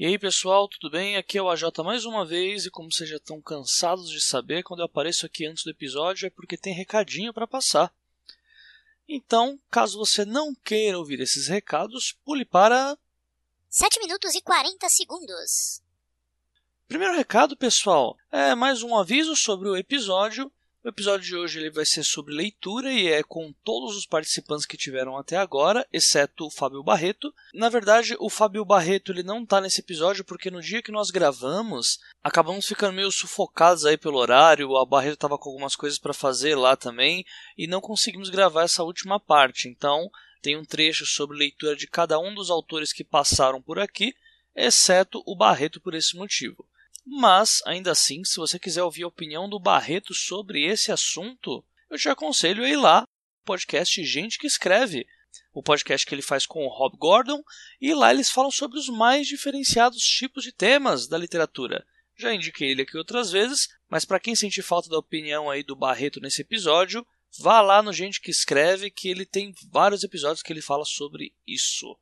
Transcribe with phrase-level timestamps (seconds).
[0.00, 1.18] E aí pessoal, tudo bem?
[1.18, 4.62] Aqui é o AJ mais uma vez e como vocês já estão cansados de saber,
[4.62, 7.92] quando eu apareço aqui antes do episódio é porque tem recadinho para passar.
[9.06, 12.96] Então, caso você não queira ouvir esses recados, pule para
[13.68, 15.82] 7 minutos e 40 segundos.
[16.88, 20.50] Primeiro recado, pessoal, é mais um aviso sobre o episódio.
[20.82, 24.64] O episódio de hoje ele vai ser sobre leitura e é com todos os participantes
[24.64, 27.34] que tiveram até agora, exceto o Fábio Barreto.
[27.52, 31.10] Na verdade, o Fábio Barreto ele não está nesse episódio porque no dia que nós
[31.10, 34.70] gravamos, acabamos ficando meio sufocados aí pelo horário.
[34.70, 37.26] O Barreto estava com algumas coisas para fazer lá também
[37.58, 39.68] e não conseguimos gravar essa última parte.
[39.68, 40.10] Então,
[40.40, 44.14] tem um trecho sobre leitura de cada um dos autores que passaram por aqui,
[44.56, 46.66] exceto o Barreto por esse motivo.
[47.04, 51.98] Mas, ainda assim, se você quiser ouvir a opinião do Barreto sobre esse assunto, eu
[51.98, 53.04] te aconselho a ir lá
[53.44, 55.06] podcast Gente que Escreve,
[55.52, 57.42] o podcast que ele faz com o Rob Gordon,
[57.80, 61.84] e lá eles falam sobre os mais diferenciados tipos de temas da literatura.
[62.16, 65.74] Já indiquei ele aqui outras vezes, mas para quem sentir falta da opinião aí do
[65.74, 67.04] Barreto nesse episódio,
[67.38, 71.34] vá lá no Gente que Escreve, que ele tem vários episódios que ele fala sobre
[71.46, 71.98] isso.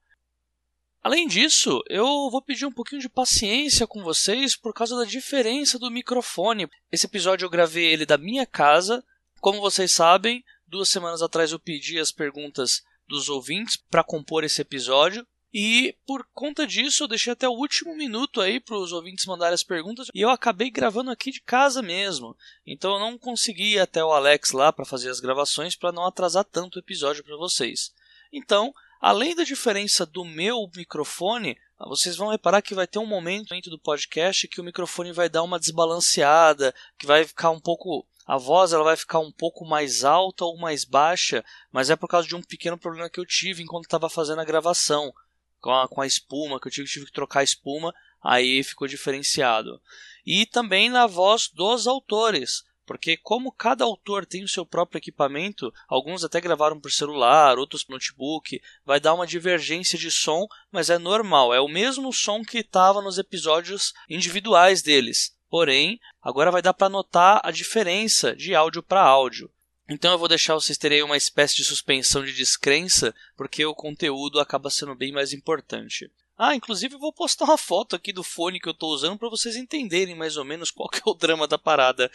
[1.03, 5.79] Além disso, eu vou pedir um pouquinho de paciência com vocês por causa da diferença
[5.79, 6.69] do microfone.
[6.91, 9.05] Esse episódio eu gravei ele da minha casa.
[9.41, 14.61] Como vocês sabem, duas semanas atrás eu pedi as perguntas dos ouvintes para compor esse
[14.61, 15.27] episódio.
[15.53, 19.55] E por conta disso, eu deixei até o último minuto aí para os ouvintes mandarem
[19.55, 22.37] as perguntas e eu acabei gravando aqui de casa mesmo.
[22.67, 26.05] Então eu não consegui ir até o Alex lá para fazer as gravações para não
[26.05, 27.95] atrasar tanto o episódio para vocês.
[28.31, 33.51] Então, Além da diferença do meu microfone, vocês vão reparar que vai ter um momento
[33.51, 38.07] dentro do podcast que o microfone vai dar uma desbalanceada, que vai ficar um pouco
[38.29, 42.07] a voz ela vai ficar um pouco mais alta ou mais baixa, mas é por
[42.07, 45.15] causa de um pequeno problema que eu tive enquanto estava fazendo a gravação
[45.63, 48.87] com a, com a espuma, que eu tive, tive que trocar a espuma, aí ficou
[48.87, 49.81] diferenciado.
[50.27, 52.65] E também na voz dos autores.
[52.89, 57.85] Porque como cada autor tem o seu próprio equipamento, alguns até gravaram por celular, outros
[57.85, 62.43] por notebook, vai dar uma divergência de som, mas é normal, é o mesmo som
[62.43, 65.37] que estava nos episódios individuais deles.
[65.51, 69.51] Porém, agora vai dar para notar a diferença de áudio para áudio.
[69.87, 74.41] Então eu vou deixar vocês terem uma espécie de suspensão de descrença, porque o conteúdo
[74.41, 76.11] acaba sendo bem mais importante.
[76.39, 79.29] Ah, inclusive eu vou postar uma foto aqui do fone que eu estou usando para
[79.29, 82.09] vocês entenderem mais ou menos qual é o drama da parada.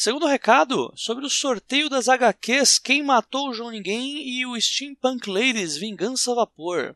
[0.00, 5.28] Segundo recado, sobre o sorteio das HQs Quem Matou o João Ninguém e o Steampunk
[5.28, 6.94] Ladies Vingança Vapor.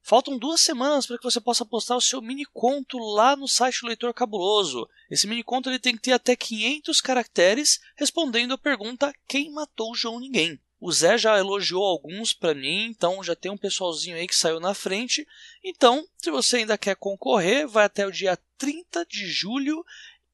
[0.00, 3.80] Faltam duas semanas para que você possa postar o seu mini conto lá no site
[3.80, 4.88] do Leitor Cabuloso.
[5.10, 9.90] Esse mini conto ele tem que ter até 500 caracteres respondendo a pergunta Quem matou
[9.90, 10.56] o João Ninguém.
[10.78, 14.60] O Zé já elogiou alguns para mim, então já tem um pessoalzinho aí que saiu
[14.60, 15.26] na frente.
[15.64, 19.84] Então, se você ainda quer concorrer, vai até o dia 30 de julho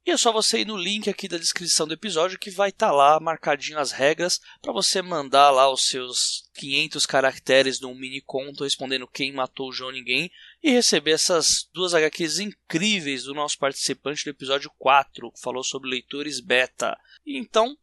[0.05, 2.89] e é só você ir no link aqui da descrição do episódio que vai estar
[2.89, 8.21] tá lá marcadinho as regras para você mandar lá os seus 500 caracteres num mini
[8.21, 10.31] conto respondendo quem matou o João Ninguém
[10.61, 15.91] e receber essas duas HQs incríveis do nosso participante do episódio 4, que falou sobre
[15.91, 16.99] leitores beta.
[17.25, 17.79] Então,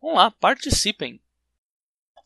[0.00, 1.18] vamos lá, participem.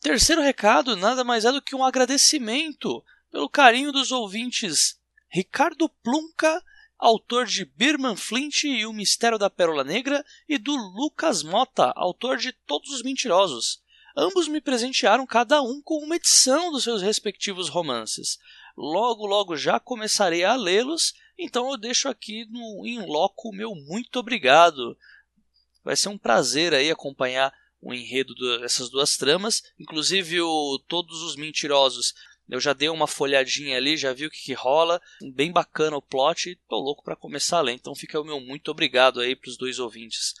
[0.01, 4.99] Terceiro recado nada mais é do que um agradecimento pelo carinho dos ouvintes
[5.29, 6.61] Ricardo Plunca
[7.01, 12.37] autor de Birman Flint e o Mistério da Pérola Negra, e do Lucas Mota, autor
[12.37, 13.81] de Todos os Mentirosos.
[14.15, 18.37] Ambos me presentearam cada um com uma edição dos seus respectivos romances.
[18.77, 24.19] Logo, logo já começarei a lê-los, então eu deixo aqui no in loco meu muito
[24.19, 24.95] obrigado.
[25.83, 27.51] Vai ser um prazer aí acompanhar
[27.81, 32.13] o enredo dessas duas tramas, inclusive o Todos os Mentirosos
[32.49, 35.01] eu já dei uma folhadinha ali, já vi o que, que rola.
[35.33, 37.73] Bem bacana o plot tô louco para começar a ler.
[37.73, 40.33] Então fica o meu muito obrigado aí pros dois ouvintes.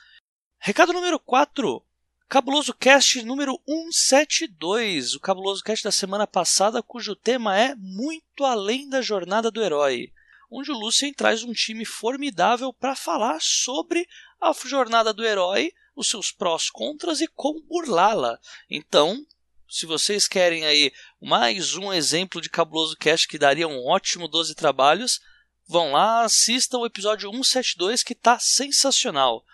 [0.59, 1.83] Recado número 4.
[2.27, 5.15] Cabuloso Cast número 172.
[5.15, 10.11] O Cabuloso Cast da semana passada, cujo tema é Muito Além da Jornada do Herói.
[10.49, 14.07] Onde o Lucien traz um time formidável para falar sobre
[14.39, 18.39] a jornada do herói, os seus prós, contras e como burlá-la.
[18.69, 19.25] Então,
[19.71, 20.91] se vocês querem aí
[21.21, 25.21] mais um exemplo de cabuloso cast que daria um ótimo 12 trabalhos,
[25.65, 29.45] vão lá, assistam o episódio 172 que está sensacional.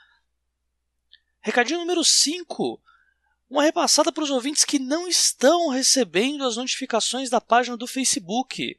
[1.40, 2.82] Recadinho número 5.
[3.48, 8.76] Uma repassada para os ouvintes que não estão recebendo as notificações da página do Facebook.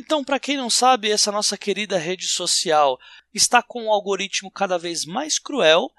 [0.00, 3.00] Então, para quem não sabe, essa nossa querida rede social
[3.34, 5.90] está com um algoritmo cada vez mais cruel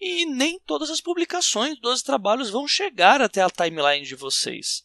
[0.00, 4.84] e nem todas as publicações dos trabalhos vão chegar até a timeline de vocês.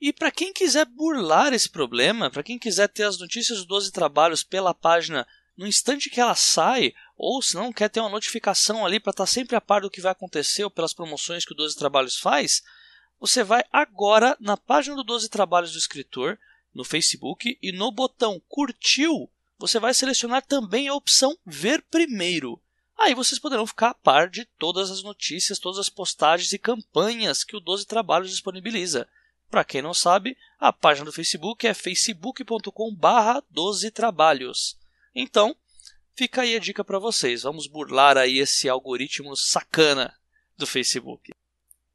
[0.00, 3.90] E para quem quiser burlar esse problema, para quem quiser ter as notícias dos 12
[3.90, 5.26] trabalhos pela página
[5.56, 9.24] no instante que ela sai, ou se não quer ter uma notificação ali para estar
[9.24, 12.16] tá sempre a par do que vai acontecer ou pelas promoções que o 12 Trabalhos
[12.16, 12.62] faz,
[13.18, 16.38] você vai agora na página do 12 Trabalhos do Escritor,
[16.74, 19.28] no Facebook, e no botão Curtiu,
[19.58, 22.60] você vai selecionar também a opção Ver Primeiro.
[22.98, 27.44] Aí vocês poderão ficar a par de todas as notícias, todas as postagens e campanhas
[27.44, 29.08] que o 12 Trabalhos disponibiliza.
[29.50, 34.78] Para quem não sabe, a página do Facebook é facebook.com/12 trabalhos.
[35.14, 35.54] Então,
[36.14, 37.42] fica aí a dica para vocês.
[37.42, 40.16] Vamos burlar aí esse algoritmo sacana
[40.56, 41.32] do Facebook.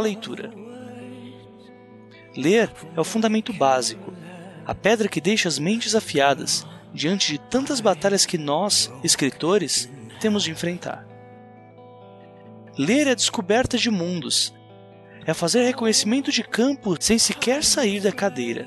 [0.00, 0.50] Leitura.
[2.36, 4.12] Ler é o fundamento básico,
[4.64, 10.42] a pedra que deixa as mentes afiadas diante de tantas batalhas que nós, escritores, temos
[10.44, 11.06] de enfrentar.
[12.78, 14.54] Ler é a descoberta de mundos,
[15.26, 18.66] é fazer reconhecimento de campo sem sequer sair da cadeira.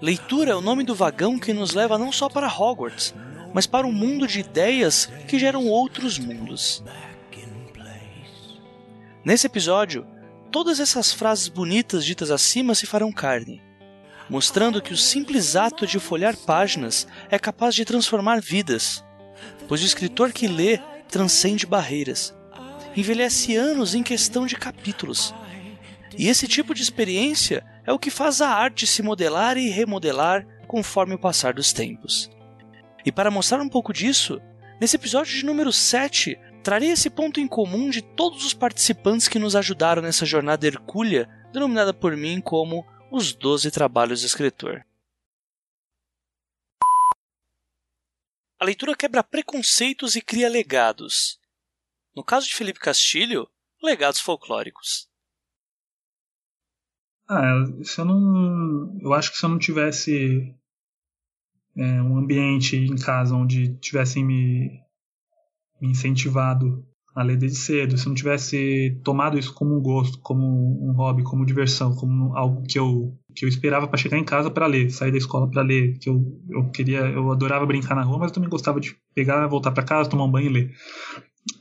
[0.00, 3.14] Leitura é o nome do vagão que nos leva não só para Hogwarts,
[3.52, 6.82] mas para um mundo de ideias que geram outros mundos.
[9.22, 10.06] Nesse episódio,
[10.50, 13.62] todas essas frases bonitas ditas acima se farão carne,
[14.30, 19.04] mostrando que o simples ato de folhear páginas é capaz de transformar vidas,
[19.68, 22.34] pois o escritor que lê transcende barreiras,
[22.96, 25.34] envelhece anos em questão de capítulos.
[26.16, 30.46] E esse tipo de experiência é o que faz a arte se modelar e remodelar
[30.66, 32.30] conforme o passar dos tempos.
[33.04, 34.40] E para mostrar um pouco disso,
[34.80, 39.38] nesse episódio de número 7, Trarei esse ponto em comum de todos os participantes que
[39.38, 44.84] nos ajudaram nessa jornada hercúlea, denominada por mim como os Doze Trabalhos do Escritor.
[48.58, 51.40] A leitura quebra preconceitos e cria legados.
[52.14, 53.48] No caso de Felipe Castilho,
[53.82, 55.08] legados folclóricos.
[57.26, 58.98] Ah, se eu não.
[59.00, 60.54] Eu acho que se eu não tivesse
[61.74, 64.84] é, um ambiente em casa onde tivessem me
[65.80, 66.84] me incentivado
[67.14, 70.92] a ler desde cedo, se eu não tivesse tomado isso como um gosto, como um
[70.92, 74.66] hobby, como diversão, como algo que eu que eu esperava para chegar em casa para
[74.66, 78.18] ler, sair da escola para ler, que eu, eu queria, eu adorava brincar na rua,
[78.18, 80.74] mas eu também gostava de pegar, voltar para casa, tomar um banho e ler.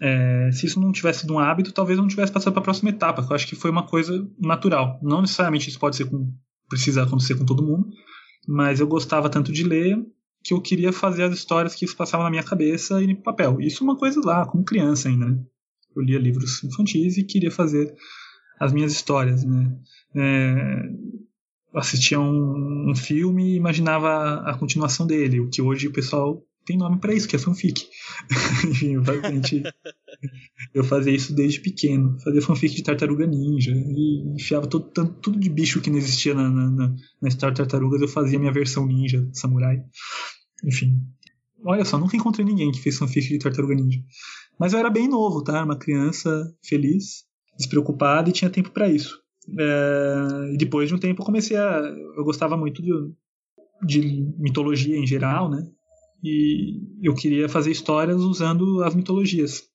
[0.01, 2.63] É, se isso não tivesse sido um hábito, talvez eu não tivesse passado para a
[2.63, 4.99] próxima etapa, que eu acho que foi uma coisa natural.
[5.01, 6.33] Não necessariamente isso pode ser com,
[6.67, 7.87] precisa acontecer com todo mundo,
[8.47, 9.97] mas eu gostava tanto de ler
[10.43, 13.59] que eu queria fazer as histórias que isso passava na minha cabeça e papel.
[13.59, 15.39] Isso é uma coisa lá, como criança ainda, né?
[15.95, 17.93] Eu lia livros infantis e queria fazer
[18.59, 19.75] as minhas histórias, né?
[20.15, 20.89] É,
[21.73, 26.77] assistia um, um, filme e imaginava a continuação dele, o que hoje o pessoal tem
[26.77, 27.87] nome para isso, que é fanfic.
[28.69, 29.63] Enfim, basicamente,
[30.73, 32.19] eu fazia isso desde pequeno.
[32.19, 34.89] Fazia fanfic de Tartaruga Ninja e enfiava todo,
[35.21, 38.51] tudo de bicho que não existia na, na, na, na história Tartarugas, eu fazia minha
[38.51, 39.81] versão ninja, samurai.
[40.63, 41.01] Enfim.
[41.63, 44.01] Olha só, nunca encontrei ninguém que fez fanfic de Tartaruga Ninja.
[44.59, 45.63] Mas eu era bem novo, tá?
[45.63, 47.25] Uma criança feliz,
[47.57, 49.17] despreocupada e tinha tempo para isso.
[49.57, 51.79] É, e depois de um tempo eu comecei a.
[52.15, 52.91] Eu gostava muito de,
[53.85, 55.65] de mitologia em geral, né?
[56.23, 59.68] E eu queria fazer histórias usando as mitologias.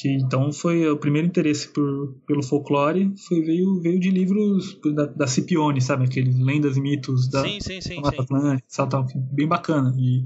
[0.00, 5.06] Que então foi o primeiro interesse por, pelo folclore foi veio veio de livros da,
[5.06, 9.46] da Scipione, sabe, aqueles lendas e mitos da sim, sim, sim, Mata Atlântica, tal, bem
[9.46, 9.94] bacana.
[9.98, 10.24] E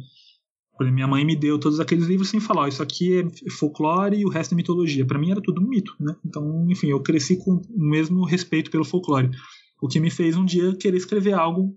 [0.91, 4.31] minha mãe me deu todos aqueles livros sem falar, isso aqui é folclore e o
[4.31, 5.05] resto é mitologia.
[5.05, 6.17] Para mim era tudo um mito, né?
[6.25, 9.31] Então, enfim, eu cresci com o mesmo respeito pelo folclore.
[9.83, 11.77] O que me fez um dia querer escrever algo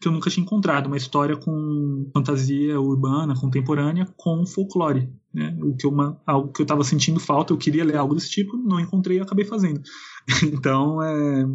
[0.00, 5.12] que eu nunca tinha encontrado, uma história com fantasia urbana, contemporânea, com folclore.
[5.32, 5.56] Né?
[5.62, 8.56] O que uma, algo que eu estava sentindo falta, eu queria ler algo desse tipo,
[8.56, 9.82] não encontrei e acabei fazendo.
[10.54, 11.46] então, é,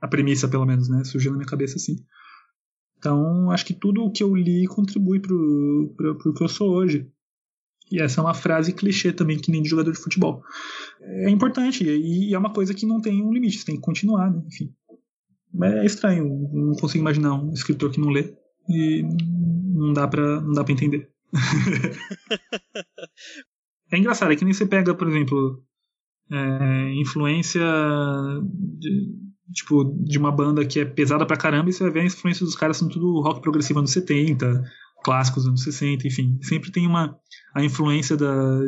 [0.00, 1.02] a premissa, pelo menos, né?
[1.02, 1.96] surgiu na minha cabeça assim.
[2.98, 7.10] Então, acho que tudo o que eu li contribui para o que eu sou hoje.
[7.90, 10.42] E essa é uma frase clichê também, que nem de jogador de futebol.
[11.00, 14.30] É importante, e é uma coisa que não tem um limite, você tem que continuar,
[14.30, 14.42] né?
[14.46, 14.72] enfim.
[15.62, 18.34] É estranho, não consigo imaginar um escritor que não lê
[18.68, 19.02] e
[19.74, 21.10] não dá pra, não dá pra entender.
[23.90, 25.62] é engraçado, é que nem você pega, por exemplo,
[26.30, 27.64] é, influência
[28.52, 29.14] de,
[29.52, 32.44] tipo, de uma banda que é pesada pra caramba e você vai ver a influência
[32.44, 34.62] dos caras são tudo rock progressivo anos 70,
[35.02, 36.38] clássicos anos 60, enfim.
[36.42, 37.18] Sempre tem uma
[37.54, 38.60] a influência da,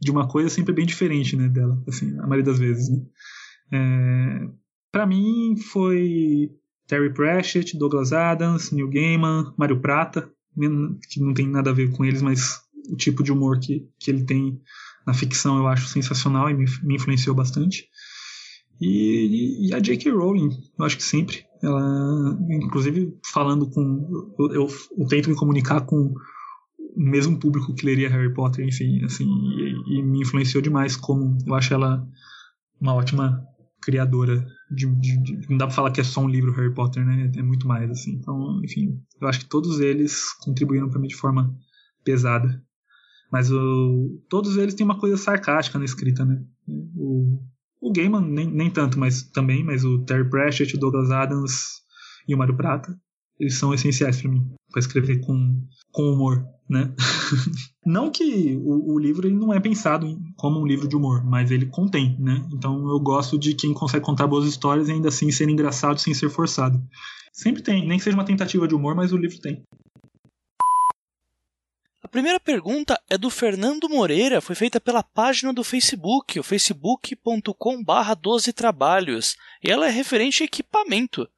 [0.00, 3.02] de uma coisa sempre bem diferente, né, dela, assim, a maioria das vezes, né?
[3.72, 4.48] É,
[4.90, 6.50] para mim foi
[6.86, 10.30] Terry Pratchett, Douglas Adams, Neil Gaiman, Mário Prata,
[11.08, 14.10] que não tem nada a ver com eles, mas o tipo de humor que, que
[14.10, 14.60] ele tem
[15.06, 17.88] na ficção eu acho sensacional e me, me influenciou bastante.
[18.80, 20.10] E, e, a J.K.
[20.10, 21.44] Rowling, eu acho que sempre.
[21.62, 24.32] Ela, inclusive, falando com.
[24.38, 24.68] Eu, eu,
[24.98, 26.14] eu, tento me comunicar com
[26.78, 31.36] o mesmo público que leria Harry Potter, enfim, assim, e, e me influenciou demais como
[31.46, 32.06] eu acho ela
[32.80, 33.46] uma ótima
[33.80, 37.04] criadora de, de, de, não dá pra falar que é só um livro Harry Potter,
[37.04, 37.30] né?
[37.36, 38.12] É muito mais, assim.
[38.12, 41.54] Então, enfim, eu acho que todos eles contribuíram para mim de forma
[42.04, 42.62] pesada.
[43.32, 46.42] Mas o, todos eles têm uma coisa sarcástica na escrita, né?
[46.68, 47.40] O,
[47.80, 51.80] o Gaiman nem, nem tanto, mas também, mas o Terry Pratchett, o Douglas Adams
[52.28, 52.96] e o Mário Prata,
[53.38, 55.60] eles são essenciais para mim, para escrever com,
[55.92, 56.92] com humor, né?
[57.84, 61.50] não que o, o, livro ele não é pensado como um livro de humor, mas
[61.50, 62.46] ele contém, né?
[62.52, 66.14] Então eu gosto de quem consegue contar boas histórias e ainda assim ser engraçado sem
[66.14, 66.80] ser forçado.
[67.32, 69.62] Sempre tem, nem que seja uma tentativa de humor, mas o livro tem.
[72.02, 78.14] A primeira pergunta é do Fernando Moreira, foi feita pela página do Facebook, o facebook.com/barra
[78.14, 81.28] 12 trabalhos, e ela é referente a equipamento.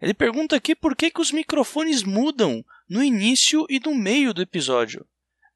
[0.00, 4.42] Ele pergunta aqui por que, que os microfones mudam no início e no meio do
[4.42, 5.06] episódio.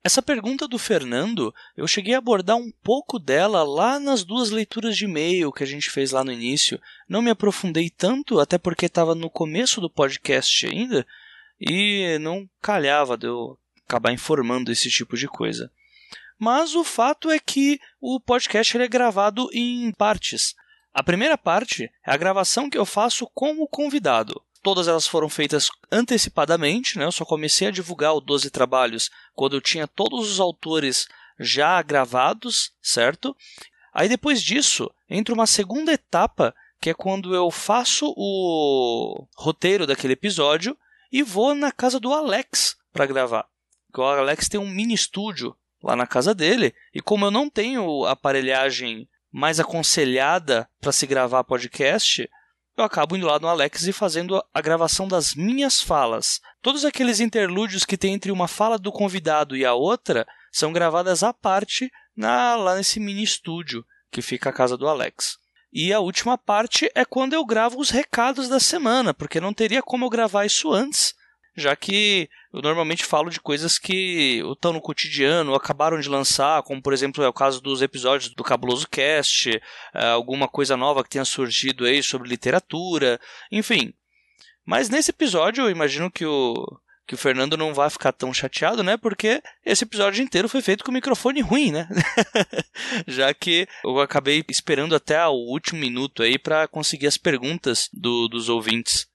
[0.03, 4.99] Essa pergunta do Fernando, eu cheguei a abordar um pouco dela lá nas duas leituras
[4.99, 6.79] de e-mail que a gente fez lá no início.
[7.09, 11.07] Não me aprofundei tanto, até porque estava no começo do podcast ainda,
[11.59, 15.73] e não calhava de eu acabar informando esse tipo de coisa.
[16.39, 20.55] Mas o fato é que o podcast é gravado em partes.
[20.95, 24.41] A primeira parte é a gravação que eu faço com o convidado.
[24.63, 27.05] Todas elas foram feitas antecipadamente, né?
[27.05, 31.09] eu só comecei a divulgar o 12 Trabalhos quando eu tinha todos os autores
[31.39, 33.37] já gravados, certo?
[33.93, 40.13] Aí depois disso, entra uma segunda etapa, que é quando eu faço o roteiro daquele
[40.13, 40.79] episódio
[41.11, 43.49] e vou na casa do Alex para gravar.
[43.97, 48.05] O Alex tem um mini estúdio lá na casa dele, e como eu não tenho
[48.07, 52.31] aparelhagem mais aconselhada para se gravar podcast,
[52.77, 56.41] eu acabo indo lá no Alex e fazendo a gravação das minhas falas.
[56.63, 61.25] Todos aqueles interlúdios que tem entre uma fala do convidado e a outra são gravadas
[61.25, 65.37] à parte na, lá nesse mini estúdio que fica a casa do Alex.
[65.73, 69.83] E a última parte é quando eu gravo os recados da semana, porque não teria
[69.83, 71.13] como eu gravar isso antes,
[71.57, 76.83] já que eu normalmente falo de coisas que estão no cotidiano, acabaram de lançar, como
[76.83, 79.51] por exemplo é o caso dos episódios do Cabuloso Cast,
[79.95, 83.21] é, alguma coisa nova que tenha surgido aí sobre literatura,
[83.51, 83.93] enfim.
[84.65, 86.55] Mas nesse episódio eu imagino que o,
[87.07, 88.97] que o Fernando não vai ficar tão chateado, né?
[88.97, 91.87] Porque esse episódio inteiro foi feito com microfone ruim, né?
[93.07, 98.27] Já que eu acabei esperando até o último minuto aí para conseguir as perguntas do,
[98.29, 99.07] dos ouvintes.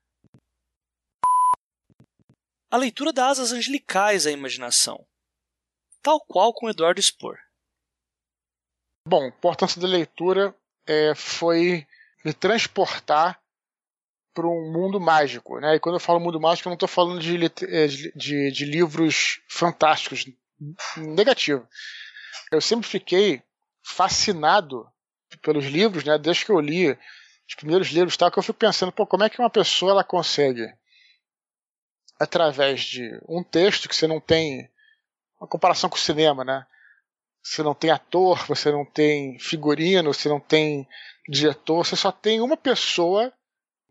[2.72, 5.04] A leitura dá asas angelicais à imaginação,
[6.04, 7.38] tal qual com Eduardo Spor.
[9.08, 11.88] Bom, a importância da leitura é, foi
[12.24, 13.42] me transportar
[14.34, 15.60] para um mundo mágico.
[15.60, 15.76] Né?
[15.76, 18.66] E quando eu falo mundo mágico, eu não estou falando de, é, de, de, de,
[18.66, 20.26] livros fantásticos,
[20.96, 21.68] negativo.
[22.52, 23.42] Eu sempre fiquei
[23.84, 24.88] fascinado
[25.42, 26.20] pelos livros, né?
[26.20, 26.98] desde que eu li
[27.48, 30.04] os primeiros livros, tal, que eu fico pensando, pô, como é que uma pessoa ela
[30.04, 30.72] consegue,
[32.20, 34.70] através de um texto que você não tem
[35.40, 36.66] uma comparação com o cinema, né?
[37.42, 40.88] Você não tem ator, você não tem figurino, você não tem
[41.28, 43.34] diretor, você só tem uma pessoa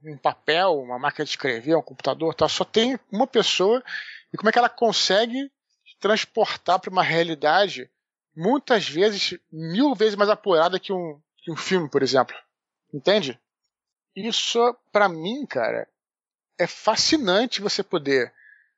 [0.05, 3.83] um papel, uma máquina de escrever, um computador, tal, só tem uma pessoa
[4.33, 5.51] e como é que ela consegue
[5.99, 7.91] transportar para uma realidade
[8.37, 12.37] muitas vezes mil vezes mais apurada que um, que um filme, por exemplo.
[12.93, 13.39] Entende?
[14.15, 15.89] Isso, para mim, cara,
[16.59, 18.33] é fascinante você poder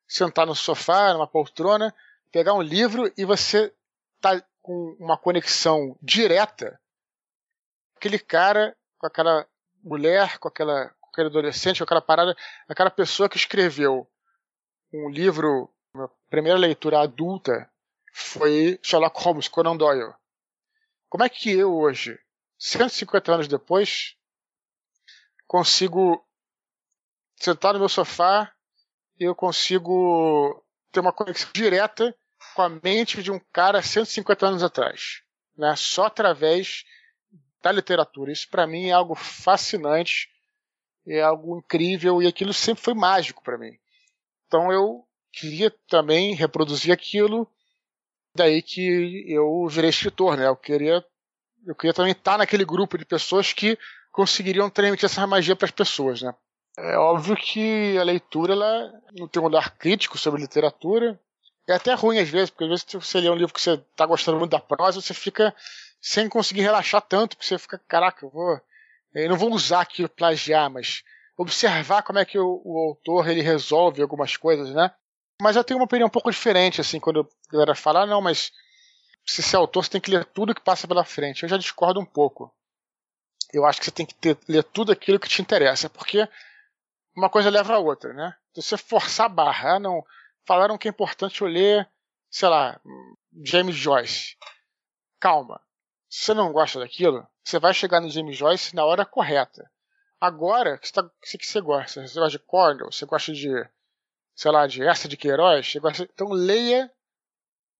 [0.07, 1.93] sentar no sofá, numa poltrona,
[2.31, 3.73] pegar um livro e você
[4.19, 6.79] tá com uma conexão direta
[8.01, 9.47] aquele cara com aquela
[9.83, 12.35] mulher, com aquela aquele adolescente, aquela parada,
[12.67, 14.09] aquela pessoa que escreveu
[14.93, 17.69] um livro, minha primeira leitura adulta
[18.13, 20.13] foi Sherlock Holmes, Conan Doyle.
[21.09, 22.17] Como é que eu hoje,
[22.57, 24.15] 150 anos depois,
[25.45, 26.25] consigo
[27.43, 28.51] sentar no meu sofá
[29.19, 32.15] e eu consigo ter uma conexão direta
[32.55, 35.21] com a mente de um cara 150 anos atrás,
[35.57, 35.75] né?
[35.75, 36.83] Só através
[37.61, 38.31] da literatura.
[38.31, 40.29] Isso para mim é algo fascinante
[41.07, 43.77] é algo incrível e aquilo sempre foi mágico para mim.
[44.47, 47.47] Então eu queria também reproduzir aquilo,
[48.35, 50.47] daí que eu virei escritor, né?
[50.47, 51.03] Eu queria,
[51.65, 53.77] eu queria também estar naquele grupo de pessoas que
[54.11, 56.33] conseguiriam transmitir essa magia para as pessoas, né?
[56.77, 61.19] É óbvio que a leitura ela não tem um olhar crítico sobre literatura.
[61.67, 64.05] É até ruim às vezes, porque às vezes você lê um livro que você está
[64.05, 65.53] gostando muito da prosa, você fica
[66.01, 68.59] sem conseguir relaxar tanto, porque você fica, caraca, eu vou
[69.13, 71.03] eu não vou usar aquilo plagiar, mas
[71.37, 74.91] observar como é que o, o, autor ele resolve algumas coisas, né?
[75.41, 78.21] Mas eu tenho uma opinião um pouco diferente, assim, quando a galera fala, ah, não,
[78.21, 78.51] mas
[79.25, 81.43] se você é autor, você tem que ler tudo que passa pela frente.
[81.43, 82.53] Eu já discordo um pouco.
[83.51, 86.27] Eu acho que você tem que ter, ler tudo aquilo que te interessa, porque
[87.15, 88.35] uma coisa leva a outra, né?
[88.53, 90.05] Se você forçar a barra, ah, não,
[90.45, 91.89] falaram que é importante eu ler,
[92.29, 92.79] sei lá,
[93.43, 94.37] James Joyce.
[95.19, 95.61] Calma.
[96.09, 99.69] Se você não gosta daquilo, você vai chegar no James Joyce na hora correta.
[100.19, 102.07] Agora, que, tá, que, que você gosta?
[102.07, 102.91] Você gosta de Cornell?
[102.91, 103.49] Você gosta de,
[104.35, 105.75] sei lá, de essa de Queiroz?
[105.77, 106.03] Gosta...
[106.03, 106.91] Então leia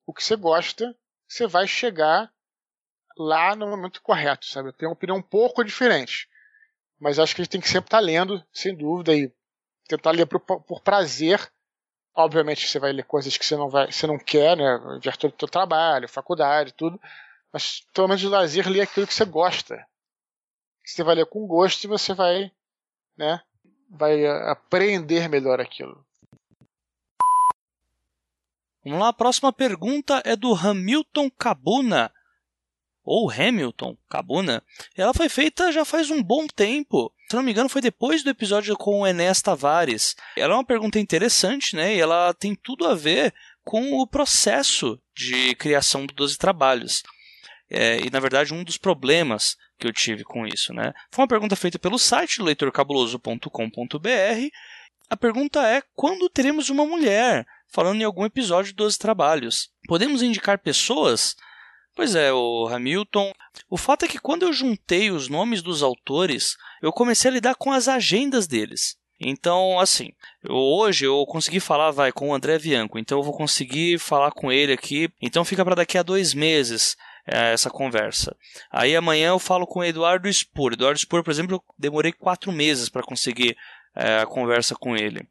[0.06, 0.96] o que você gosta,
[1.28, 2.34] você vai chegar
[3.18, 4.70] lá no momento correto, sabe?
[4.70, 6.28] Eu tenho uma opinião um pouco diferente.
[7.02, 9.34] Mas acho que a gente tem que sempre estar tá lendo, sem dúvida, e
[9.88, 11.52] tentar ler por, por prazer.
[12.16, 15.00] Obviamente você vai ler coisas que você não, vai, você não quer, né?
[15.00, 17.02] De todo o seu trabalho, faculdade, tudo.
[17.52, 19.84] Mas pelo menos de lazer, lê aquilo que você gosta.
[20.86, 22.52] Você vai ler com gosto e você vai,
[23.18, 23.42] né,
[23.90, 26.06] vai aprender melhor aquilo.
[28.84, 32.12] Vamos lá, a próxima pergunta é do Hamilton Cabuna.
[33.04, 34.64] Ou Hamilton Cabuna.
[34.96, 37.12] Ela foi feita já faz um bom tempo.
[37.30, 40.16] Se não me engano, foi depois do episódio com o Enéas Tavares.
[40.38, 41.96] Ela é uma pergunta interessante, né?
[41.96, 43.34] E ela tem tudo a ver
[43.64, 47.04] com o processo de criação do 12 Trabalhos.
[47.70, 50.94] É, e na verdade um dos problemas que eu tive com isso, né?
[51.10, 54.50] Foi uma pergunta feita pelo site leitorcabuloso.com.br.
[55.10, 59.70] A pergunta é: quando teremos uma mulher falando em algum episódio dos trabalhos?
[59.88, 61.36] Podemos indicar pessoas?
[61.96, 63.34] Pois é, o Hamilton.
[63.70, 67.56] O fato é que quando eu juntei os nomes dos autores, eu comecei a lidar
[67.56, 68.98] com as agendas deles.
[69.20, 70.10] Então, assim,
[70.44, 74.32] eu, hoje eu consegui falar, vai, com o André Bianco, então eu vou conseguir falar
[74.32, 75.12] com ele aqui.
[75.22, 78.36] Então fica para daqui a dois meses é, essa conversa.
[78.72, 80.74] Aí amanhã eu falo com o Eduardo Spor.
[80.74, 83.56] Eduardo Spor, por exemplo, eu demorei quatro meses para conseguir
[83.96, 85.28] é, a conversa com ele.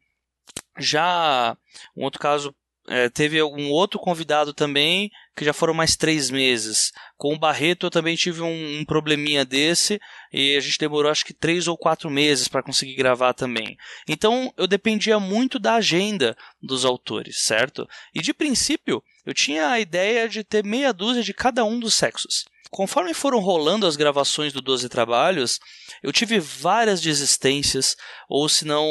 [0.77, 1.57] Já
[1.95, 2.55] um outro caso
[2.87, 6.91] é, teve algum outro convidado também, que já foram mais três meses.
[7.17, 9.99] Com o Barreto eu também tive um, um probleminha desse,
[10.31, 13.77] e a gente demorou acho que três ou quatro meses para conseguir gravar também.
[14.07, 17.87] Então eu dependia muito da agenda dos autores, certo?
[18.13, 21.93] E de princípio eu tinha a ideia de ter meia dúzia de cada um dos
[21.93, 22.45] sexos.
[22.71, 25.59] Conforme foram rolando as gravações do 12 Trabalhos,
[26.01, 27.97] eu tive várias desistências,
[28.29, 28.87] ou se não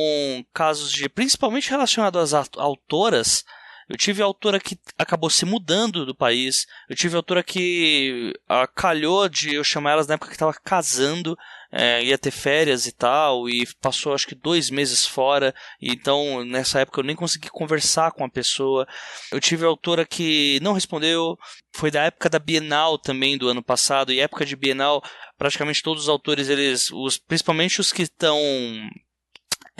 [0.53, 3.43] casos de principalmente relacionados às autoras,
[3.91, 6.65] eu tive autora que acabou se mudando do país.
[6.89, 11.37] Eu tive autora que ah, calhou de eu chamar elas na época que estava casando,
[11.73, 15.53] é, ia ter férias e tal, e passou acho que dois meses fora.
[15.83, 18.87] Então nessa época eu nem consegui conversar com a pessoa.
[19.33, 21.37] Eu tive autora que não respondeu.
[21.75, 24.13] Foi da época da Bienal também do ano passado.
[24.13, 25.03] E época de Bienal,
[25.37, 28.39] praticamente todos os autores, eles, os, principalmente os que estão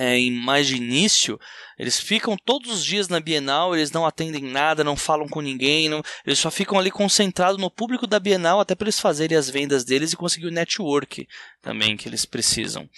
[0.01, 1.39] é, em mais de início,
[1.79, 5.91] eles ficam todos os dias na Bienal, eles não atendem nada, não falam com ninguém,
[5.91, 9.51] não, eles só ficam ali concentrados no público da Bienal até para eles fazerem as
[9.51, 11.29] vendas deles e conseguir o network
[11.61, 12.89] também que eles precisam.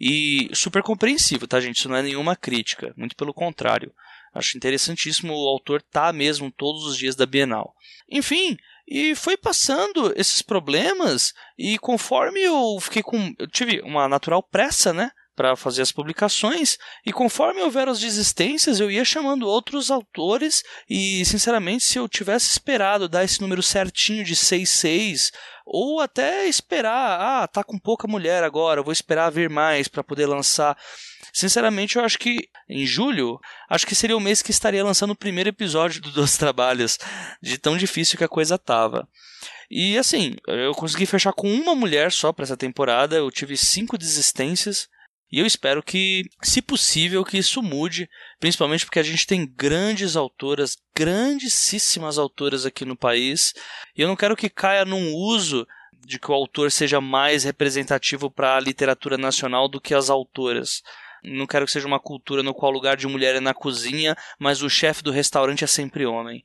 [0.00, 1.76] E super compreensível, tá, gente?
[1.76, 3.92] Isso não é nenhuma crítica, muito pelo contrário.
[4.34, 7.76] Acho interessantíssimo o autor tá mesmo todos os dias da Bienal.
[8.10, 8.56] Enfim,
[8.88, 14.92] e foi passando esses problemas e conforme eu fiquei com eu tive uma natural pressa,
[14.92, 15.12] né?
[15.34, 21.24] Para fazer as publicações, e conforme houveram as desistências, eu ia chamando outros autores, e
[21.24, 25.32] sinceramente, se eu tivesse esperado dar esse número certinho de 66,
[25.72, 30.26] ou até esperar, ah, tá com pouca mulher agora, vou esperar ver mais para poder
[30.26, 30.76] lançar.
[31.32, 33.38] Sinceramente, eu acho que em julho,
[33.68, 36.98] acho que seria o mês que estaria lançando o primeiro episódio do Dois Trabalhos,
[37.40, 39.08] de tão difícil que a coisa tava.
[39.70, 43.96] E assim, eu consegui fechar com uma mulher só para essa temporada, eu tive cinco
[43.96, 44.88] desistências.
[45.32, 50.16] E eu espero que, se possível, que isso mude, principalmente porque a gente tem grandes
[50.16, 53.54] autoras, grandíssimas autoras aqui no país,
[53.96, 58.30] e eu não quero que caia num uso de que o autor seja mais representativo
[58.30, 60.82] para a literatura nacional do que as autoras.
[61.22, 64.16] Não quero que seja uma cultura no qual o lugar de mulher é na cozinha,
[64.38, 66.42] mas o chefe do restaurante é sempre homem.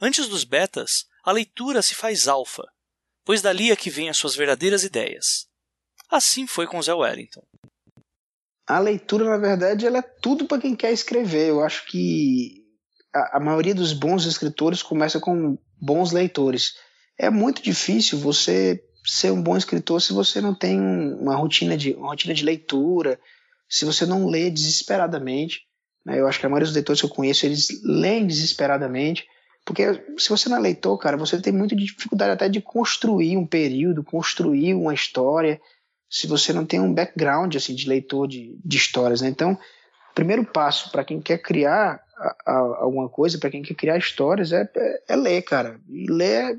[0.00, 2.66] Antes dos betas, a leitura se faz alfa,
[3.24, 5.49] pois dali é que vêm as suas verdadeiras ideias.
[6.10, 7.42] Assim foi com Zé Wellington.
[8.66, 11.48] A leitura, na verdade, ela é tudo para quem quer escrever.
[11.48, 12.64] Eu acho que
[13.14, 16.74] a, a maioria dos bons escritores começa com bons leitores.
[17.18, 21.92] É muito difícil você ser um bom escritor se você não tem uma rotina de,
[21.94, 23.18] uma rotina de leitura,
[23.68, 25.62] se você não lê desesperadamente.
[26.04, 26.20] Né?
[26.20, 29.26] Eu acho que a maioria dos leitores que eu conheço, eles leem desesperadamente.
[29.64, 29.84] Porque
[30.18, 34.02] se você não é leitor, cara, você tem muita dificuldade até de construir um período,
[34.02, 35.60] construir uma história
[36.10, 39.20] se você não tem um background assim de leitor de, de histórias.
[39.20, 39.28] Né?
[39.28, 43.74] Então, o primeiro passo para quem quer criar a, a, alguma coisa, para quem quer
[43.74, 45.80] criar histórias, é, é, é ler, cara.
[45.88, 46.58] E ler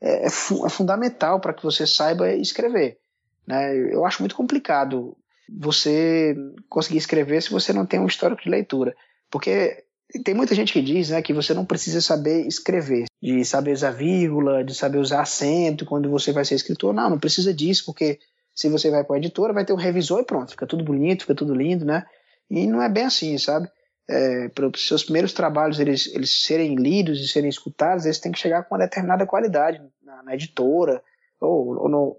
[0.00, 2.98] é, é, fu é fundamental para que você saiba escrever.
[3.44, 3.76] Né?
[3.92, 5.16] Eu acho muito complicado
[5.50, 6.36] você
[6.68, 8.94] conseguir escrever se você não tem um histórico de leitura.
[9.28, 9.84] Porque
[10.24, 13.90] tem muita gente que diz né, que você não precisa saber escrever, de saber usar
[13.90, 16.94] vírgula, de saber usar acento quando você vai ser escritor.
[16.94, 18.20] Não, não precisa disso, porque
[18.54, 21.22] se você vai para a editora, vai ter um revisor e pronto, fica tudo bonito,
[21.22, 22.04] fica tudo lindo, né?
[22.50, 23.68] E não é bem assim, sabe?
[24.08, 28.32] É, para os seus primeiros trabalhos eles, eles serem lidos e serem escutados, eles têm
[28.32, 31.02] que chegar com uma determinada qualidade na, na editora
[31.40, 32.16] ou, ou no,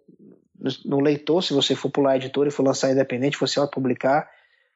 [0.86, 4.30] no, leitor, se você for pular a editora e for lançar independente, você vai publicar.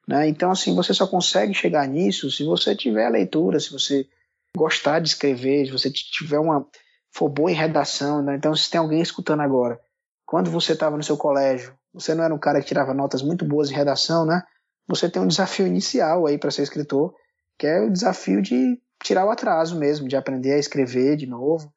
[0.07, 0.27] Né?
[0.27, 4.07] Então, assim, você só consegue chegar nisso se você tiver leitura, se você
[4.55, 6.67] gostar de escrever, se você tiver uma
[7.09, 8.21] for boa em redação.
[8.21, 8.35] Né?
[8.35, 9.79] Então, se tem alguém escutando agora
[10.27, 13.45] quando você estava no seu colégio, você não era um cara que tirava notas muito
[13.45, 14.43] boas em redação, né?
[14.85, 17.15] Você tem um desafio inicial aí para ser escritor,
[17.57, 21.73] que é o desafio de tirar o atraso mesmo, de aprender a escrever de novo,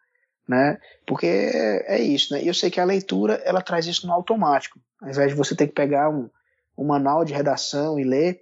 [0.48, 0.78] né?
[1.06, 2.42] Porque é, isso, né?
[2.42, 5.54] E eu sei que a leitura ela traz isso no automático, ao invés de você
[5.54, 6.28] ter que pegar um,
[6.76, 8.40] um manual de redação e ler,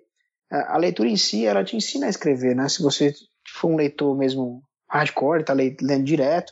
[0.50, 2.66] a leitura em si ela te ensina a escrever, né?
[2.70, 3.12] Se você
[3.46, 6.50] for um leitor mesmo hardcore, está lendo direto,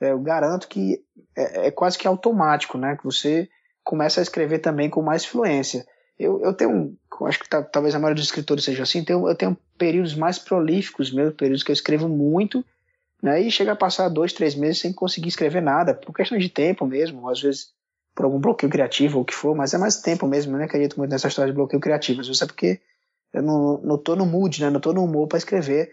[0.00, 1.02] eu garanto que
[1.36, 2.96] é, é, quase que automático, né?
[2.96, 3.48] Que você
[3.82, 5.86] começa a escrever também com mais fluência.
[6.18, 9.34] Eu, eu tenho, acho que tá, talvez a maioria dos escritores seja assim, tenho, eu
[9.34, 12.64] tenho períodos mais prolíficos mesmo, períodos que eu escrevo muito,
[13.22, 13.40] né?
[13.40, 16.86] E chega a passar dois, três meses sem conseguir escrever nada, por questão de tempo
[16.86, 17.72] mesmo, às vezes
[18.14, 20.64] por algum bloqueio criativo ou o que for, mas é mais tempo mesmo, eu não
[20.64, 22.80] acredito muito nessa história de bloqueio criativo, às vezes é porque
[23.32, 24.70] eu não, não tô no mood, né?
[24.70, 25.92] Não tô no humor para escrever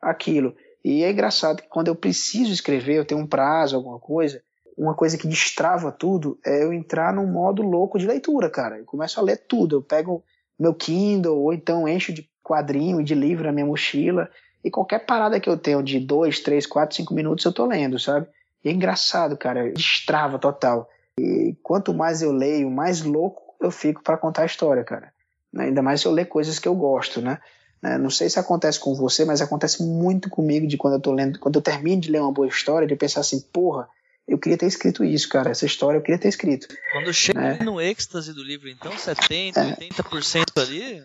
[0.00, 0.56] aquilo.
[0.86, 4.40] E é engraçado que quando eu preciso escrever, eu tenho um prazo, alguma coisa,
[4.78, 8.78] uma coisa que destrava tudo é eu entrar num modo louco de leitura, cara.
[8.78, 9.74] Eu começo a ler tudo.
[9.74, 10.22] Eu pego
[10.56, 14.30] meu Kindle ou então encho de quadrinho e de livro na minha mochila.
[14.62, 17.98] E qualquer parada que eu tenho de dois, três, quatro, cinco minutos eu tô lendo,
[17.98, 18.28] sabe?
[18.64, 20.88] E é engraçado, cara, destrava total.
[21.18, 25.12] E quanto mais eu leio, mais louco eu fico para contar a história, cara.
[25.56, 27.40] Ainda mais se eu ler coisas que eu gosto, né?
[27.82, 27.98] Né?
[27.98, 31.38] Não sei se acontece com você, mas acontece muito comigo de quando eu tô lendo,
[31.38, 33.88] quando eu termino de ler uma boa história, de pensar assim, porra,
[34.26, 35.50] eu queria ter escrito isso, cara.
[35.50, 36.66] Essa história eu queria ter escrito.
[36.92, 37.58] Quando chega né?
[37.62, 39.76] no êxtase do livro, então, 70%, é.
[39.90, 41.02] 80% ali.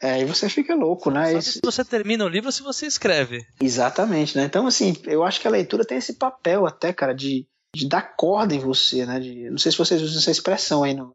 [0.00, 1.32] É, aí você fica louco, né?
[1.32, 3.46] Só se você termina o livro se você escreve.
[3.60, 4.44] Exatamente, né?
[4.44, 8.16] Então, assim, eu acho que a leitura tem esse papel até, cara, de, de dar
[8.16, 9.20] corda em você, né?
[9.20, 11.14] De, não sei se vocês usam essa expressão aí, no,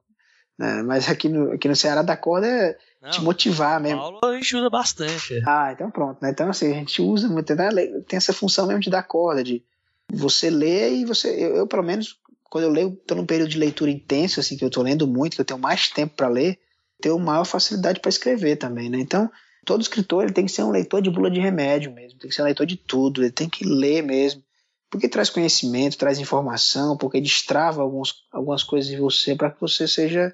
[0.57, 0.81] né?
[0.83, 3.99] mas aqui no, aqui no Ceará, dar corda é não, te motivar mesmo.
[3.99, 5.41] Paulo a gente usa bastante.
[5.45, 6.29] Ah, então pronto, né?
[6.29, 7.69] Então, assim, a gente usa muito, né?
[8.07, 9.61] tem essa função mesmo de dar corda, de
[10.09, 11.27] você lê e você.
[11.27, 12.17] Eu, eu, pelo menos,
[12.49, 15.35] quando eu leio, estou num período de leitura intenso, assim, que eu estou lendo muito,
[15.35, 16.57] que eu tenho mais tempo para ler,
[17.01, 18.99] tenho maior facilidade para escrever também, né?
[18.99, 19.29] Então,
[19.65, 22.35] todo escritor ele tem que ser um leitor de bula de remédio mesmo, tem que
[22.35, 24.41] ser um leitor de tudo, ele tem que ler mesmo,
[24.89, 29.89] porque traz conhecimento, traz informação, porque destrava alguns, algumas coisas em você para que você
[29.89, 30.33] seja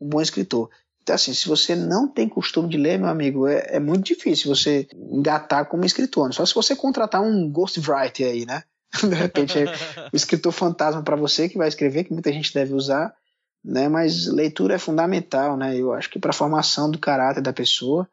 [0.00, 0.70] um bom escritor.
[1.04, 4.48] Então, assim, se você não tem costume de ler, meu amigo, é, é muito difícil
[4.54, 6.32] você engatar como escritor.
[6.32, 8.62] Só se você contratar um ghostwriter aí, né?
[9.06, 9.66] de repente é
[10.14, 13.14] escritor fantasma para você que vai escrever, que muita gente deve usar,
[13.62, 13.86] né?
[13.86, 15.76] Mas leitura é fundamental, né?
[15.76, 18.08] Eu acho que para a formação do caráter da pessoa,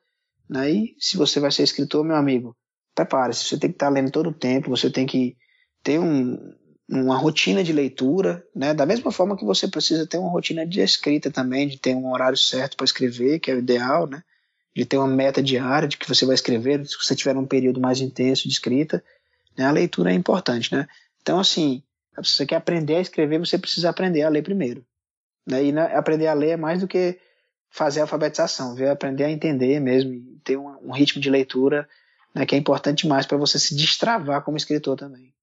[0.50, 0.70] né?
[0.70, 2.54] E se você vai ser escritor, meu amigo,
[2.94, 3.46] prepare-se.
[3.46, 5.38] Você tem que estar tá lendo todo o tempo, você tem que
[5.82, 6.38] ter um,
[6.92, 8.74] uma rotina de leitura, né?
[8.74, 12.12] Da mesma forma que você precisa ter uma rotina de escrita também, de ter um
[12.12, 14.22] horário certo para escrever, que é o ideal, né?
[14.76, 17.80] De ter uma meta diária de que você vai escrever, se você tiver um período
[17.80, 19.02] mais intenso de escrita,
[19.58, 19.66] né?
[19.66, 20.86] A leitura é importante, né?
[21.22, 21.82] Então, assim,
[22.22, 24.86] se você quer aprender a escrever, você precisa aprender a ler primeiro.
[25.48, 25.66] Né?
[25.66, 27.18] E né, aprender a ler é mais do que
[27.70, 31.88] fazer a alfabetização, ver aprender a entender mesmo, ter um, um ritmo de leitura
[32.36, 35.34] né, que é importante mais para você se destravar como escritor também.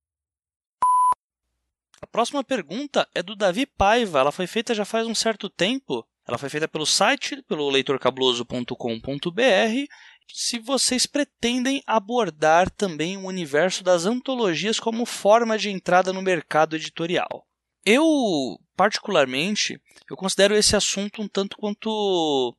[2.01, 4.21] A próxima pergunta é do Davi Paiva.
[4.21, 6.07] Ela foi feita já faz um certo tempo.
[6.27, 9.89] Ela foi feita pelo site, pelo leitorcabuloso.com.br
[10.33, 16.77] se vocês pretendem abordar também o universo das antologias como forma de entrada no mercado
[16.77, 17.47] editorial.
[17.85, 18.05] Eu,
[18.77, 19.81] particularmente,
[20.11, 22.57] eu considero esse assunto um tanto quanto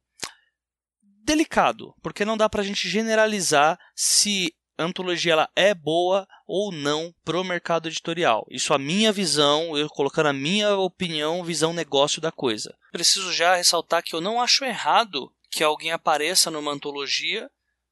[1.24, 7.14] delicado, porque não dá para a gente generalizar se antologia ela é boa ou não
[7.24, 8.46] para o mercado editorial.
[8.50, 12.76] Isso a minha visão, eu colocando a minha opinião, visão negócio da coisa.
[12.92, 17.50] Preciso já ressaltar que eu não acho errado que alguém apareça numa antologia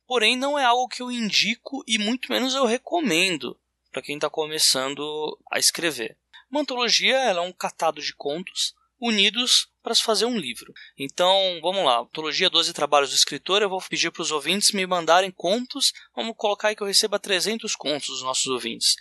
[0.08, 3.60] Porém, não é algo que eu indico e muito menos eu recomendo
[3.92, 6.18] para quem está começando a escrever.
[6.50, 10.74] Uma antologia é um catado de contos unidos para se fazer um livro.
[10.98, 14.86] Então, vamos lá, antologia 12 trabalhos do escritor, eu vou pedir para os ouvintes me
[14.86, 18.96] mandarem contos, vamos colocar aí que eu receba 300 contos dos nossos ouvintes.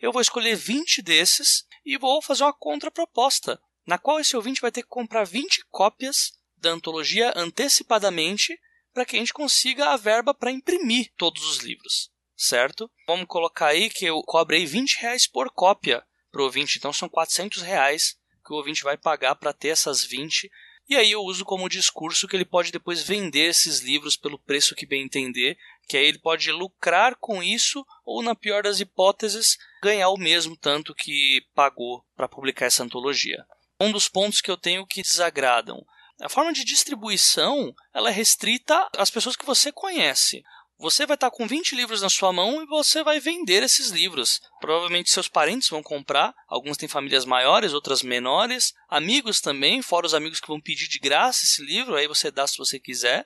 [0.00, 4.70] Eu vou escolher 20 desses e vou fazer uma contraproposta, na qual esse ouvinte vai
[4.70, 8.58] ter que comprar 20 cópias da antologia antecipadamente
[8.94, 12.90] para que a gente consiga a verba para imprimir todos os livros, certo?
[13.06, 17.08] Vamos colocar aí que eu cobrei 20 reais por cópia para o ouvinte, então são
[17.08, 20.50] 400 reais que o ouvinte vai pagar para ter essas 20
[20.88, 24.74] e aí eu uso como discurso que ele pode depois vender esses livros pelo preço
[24.74, 25.56] que bem entender,
[25.88, 30.56] que aí ele pode lucrar com isso ou, na pior das hipóteses, ganhar o mesmo
[30.56, 33.46] tanto que pagou para publicar essa antologia.
[33.80, 35.84] Um dos pontos que eu tenho que desagradam
[36.22, 40.44] a forma de distribuição ela é restrita às pessoas que você conhece.
[40.82, 44.42] Você vai estar com 20 livros na sua mão e você vai vender esses livros.
[44.60, 50.12] Provavelmente seus parentes vão comprar, alguns têm famílias maiores, outras menores, amigos também, fora os
[50.12, 53.24] amigos que vão pedir de graça esse livro, aí você dá se você quiser.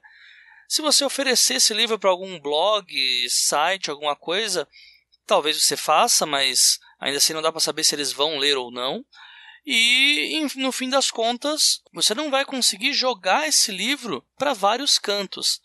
[0.68, 2.94] Se você oferecer esse livro para algum blog,
[3.30, 4.68] site, alguma coisa,
[5.26, 8.70] talvez você faça, mas ainda assim não dá para saber se eles vão ler ou
[8.70, 9.02] não.
[9.64, 15.64] E no fim das contas, você não vai conseguir jogar esse livro para vários cantos.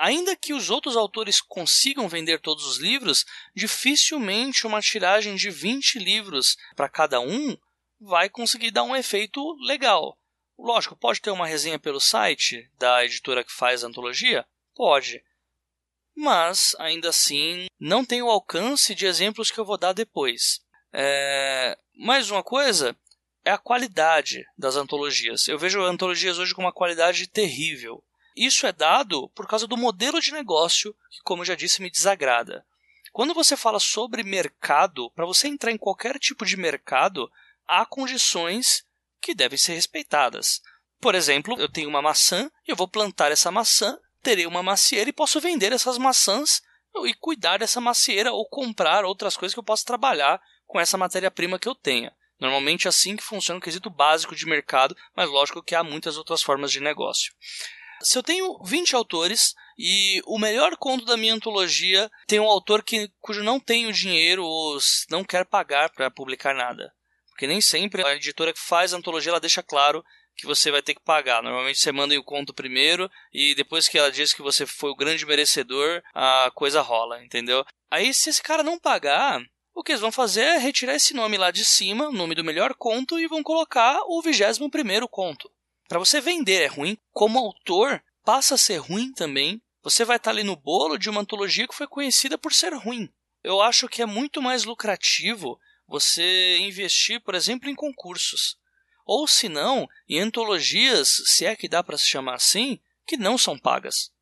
[0.00, 5.98] Ainda que os outros autores consigam vender todos os livros, dificilmente uma tiragem de 20
[5.98, 7.54] livros para cada um
[8.00, 10.18] vai conseguir dar um efeito legal.
[10.58, 14.46] Lógico, pode ter uma resenha pelo site da editora que faz a antologia?
[14.74, 15.22] Pode.
[16.16, 20.62] Mas, ainda assim, não tem o alcance de exemplos que eu vou dar depois.
[20.94, 21.76] É...
[21.94, 22.96] Mais uma coisa,
[23.44, 25.46] é a qualidade das antologias.
[25.46, 28.02] Eu vejo antologias hoje com uma qualidade terrível.
[28.36, 31.90] Isso é dado por causa do modelo de negócio que, como eu já disse, me
[31.90, 32.64] desagrada.
[33.12, 37.30] Quando você fala sobre mercado, para você entrar em qualquer tipo de mercado,
[37.66, 38.84] há condições
[39.20, 40.60] que devem ser respeitadas.
[41.00, 45.14] Por exemplo, eu tenho uma maçã eu vou plantar essa maçã terei uma macieira e
[45.14, 46.62] posso vender essas maçãs
[47.04, 51.58] e cuidar dessa macieira ou comprar outras coisas que eu possa trabalhar com essa matéria-prima
[51.58, 52.12] que eu tenha.
[52.38, 56.16] Normalmente é assim que funciona o quesito básico de mercado, mas lógico que há muitas
[56.16, 57.32] outras formas de negócio.
[58.02, 62.82] Se eu tenho 20 autores e o melhor conto da minha antologia tem um autor
[62.82, 64.78] que, cujo não tem o dinheiro ou
[65.10, 66.92] não quer pagar para publicar nada.
[67.28, 70.04] Porque nem sempre a editora que faz a antologia ela deixa claro
[70.36, 71.42] que você vai ter que pagar.
[71.42, 74.96] Normalmente você manda o conto primeiro e depois que ela diz que você foi o
[74.96, 77.64] grande merecedor, a coisa rola, entendeu?
[77.90, 79.42] Aí se esse cara não pagar,
[79.74, 82.44] o que eles vão fazer é retirar esse nome lá de cima, o nome do
[82.44, 85.50] melhor conto, e vão colocar o 21 primeiro conto.
[85.90, 89.60] Para você vender é ruim, como autor passa a ser ruim também.
[89.82, 93.12] Você vai estar ali no bolo de uma antologia que foi conhecida por ser ruim.
[93.42, 98.56] Eu acho que é muito mais lucrativo você investir, por exemplo, em concursos.
[99.04, 103.36] Ou se não, em antologias, se é que dá para se chamar assim, que não
[103.36, 104.12] são pagas.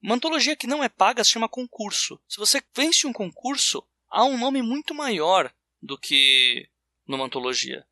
[0.00, 2.20] Uma antologia que não é paga se chama concurso.
[2.28, 6.68] Se você vence um concurso, há um nome muito maior do que
[7.08, 7.84] numa antologia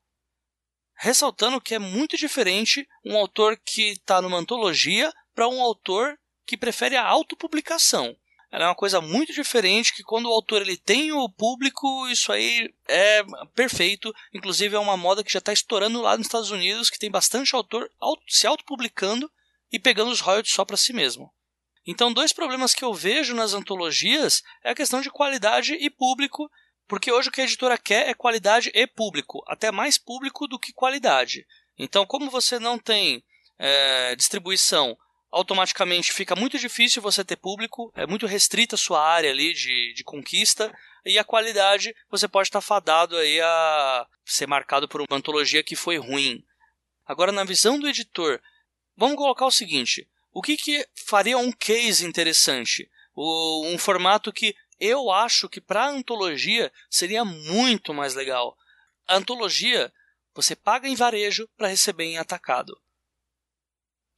[1.03, 6.59] ressaltando que é muito diferente um autor que está numa antologia para um autor que
[6.59, 8.15] prefere a autopublicação.
[8.53, 12.31] Ela é uma coisa muito diferente que quando o autor ele tem o público, isso
[12.31, 14.13] aí é perfeito.
[14.35, 17.55] Inclusive é uma moda que já está estourando lá nos Estados Unidos, que tem bastante
[17.55, 17.91] autor
[18.29, 19.31] se autopublicando
[19.73, 21.33] e pegando os royalties só para si mesmo.
[21.87, 26.51] Então, dois problemas que eu vejo nas antologias é a questão de qualidade e público
[26.91, 30.59] porque hoje o que a editora quer é qualidade e público, até mais público do
[30.59, 31.47] que qualidade.
[31.79, 33.23] Então, como você não tem
[33.57, 34.99] é, distribuição,
[35.31, 39.95] automaticamente fica muito difícil você ter público, é muito restrita a sua área ali de,
[39.95, 40.77] de conquista,
[41.07, 45.77] e a qualidade você pode estar fadado aí a ser marcado por uma antologia que
[45.77, 46.45] foi ruim.
[47.07, 48.41] Agora, na visão do editor,
[48.97, 52.91] vamos colocar o seguinte: o que, que faria um case interessante?
[53.15, 58.57] O, um formato que eu acho que para antologia seria muito mais legal.
[59.07, 59.93] A antologia
[60.35, 62.81] você paga em varejo para receber em atacado.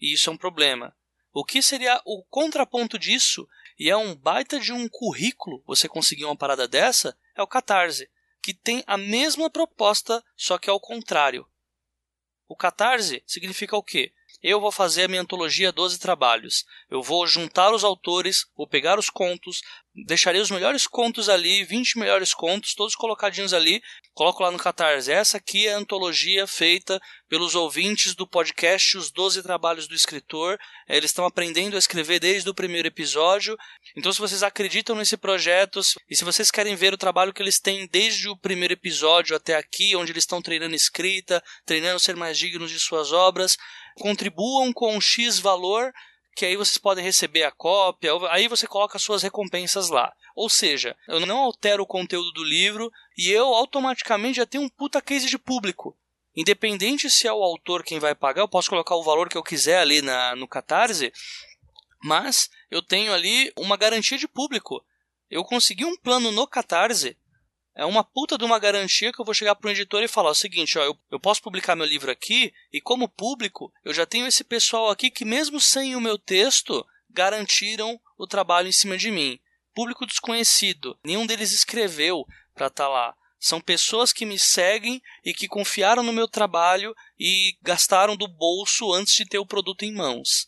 [0.01, 0.97] E isso é um problema.
[1.33, 3.49] O que seria o contraponto disso,
[3.79, 8.11] e é um baita de um currículo você conseguir uma parada dessa, é o Catarse,
[8.43, 11.49] que tem a mesma proposta, só que ao contrário.
[12.47, 14.13] O Catarse significa o quê?
[14.43, 16.65] Eu vou fazer a minha antologia 12 trabalhos.
[16.91, 19.61] Eu vou juntar os autores, vou pegar os contos,
[19.95, 23.83] deixarei os melhores contos ali, 20 melhores contos, todos colocadinhos ali.
[24.15, 25.11] Coloco lá no Catarse.
[25.11, 30.59] Essa aqui é a antologia feita pelos ouvintes do podcast Os 12 Trabalhos do Escritor.
[30.87, 33.57] Eles estão aprendendo a escrever desde o primeiro episódio.
[33.97, 37.59] Então, se vocês acreditam nesse projeto e se vocês querem ver o trabalho que eles
[37.59, 42.37] têm desde o primeiro episódio até aqui, onde eles estão treinando escrita, treinando ser mais
[42.37, 43.57] dignos de suas obras,
[44.01, 45.93] contribuam com X valor,
[46.35, 50.13] que aí vocês podem receber a cópia, aí você coloca as suas recompensas lá.
[50.35, 54.69] Ou seja, eu não altero o conteúdo do livro e eu automaticamente já tenho um
[54.69, 55.97] puta case de público.
[56.35, 59.43] Independente se é o autor quem vai pagar, eu posso colocar o valor que eu
[59.43, 61.13] quiser ali na, no Catarse,
[62.03, 64.83] mas eu tenho ali uma garantia de público.
[65.31, 67.17] Eu consegui um plano no Catarse
[67.75, 70.31] é uma puta de uma garantia que eu vou chegar para um editor e falar
[70.31, 74.05] o seguinte, ó, eu, eu posso publicar meu livro aqui e como público eu já
[74.05, 78.97] tenho esse pessoal aqui que mesmo sem o meu texto garantiram o trabalho em cima
[78.97, 79.39] de mim.
[79.75, 83.15] Público desconhecido, nenhum deles escreveu para estar tá lá.
[83.39, 88.93] São pessoas que me seguem e que confiaram no meu trabalho e gastaram do bolso
[88.93, 90.47] antes de ter o produto em mãos.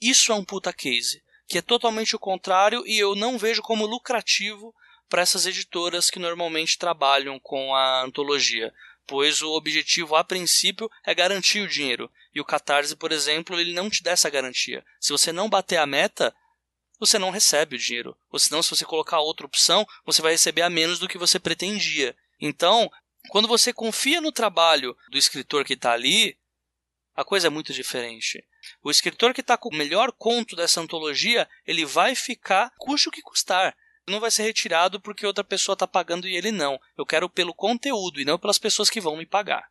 [0.00, 3.86] Isso é um puta case, que é totalmente o contrário e eu não vejo como
[3.86, 4.74] lucrativo
[5.08, 8.72] para essas editoras que normalmente trabalham com a antologia,
[9.06, 12.10] pois o objetivo a princípio é garantir o dinheiro.
[12.34, 14.84] E o Catarse, por exemplo, ele não te dá essa garantia.
[15.00, 16.34] Se você não bater a meta,
[16.98, 18.16] você não recebe o dinheiro.
[18.30, 21.38] Ou senão, se você colocar outra opção, você vai receber a menos do que você
[21.38, 22.16] pretendia.
[22.40, 22.90] Então,
[23.28, 26.36] quando você confia no trabalho do escritor que está ali,
[27.14, 28.44] a coisa é muito diferente.
[28.82, 33.12] O escritor que está com o melhor conto dessa antologia, ele vai ficar custe o
[33.12, 36.80] que custar não vai ser retirado porque outra pessoa está pagando e ele não.
[36.96, 39.68] Eu quero pelo conteúdo e não pelas pessoas que vão me pagar.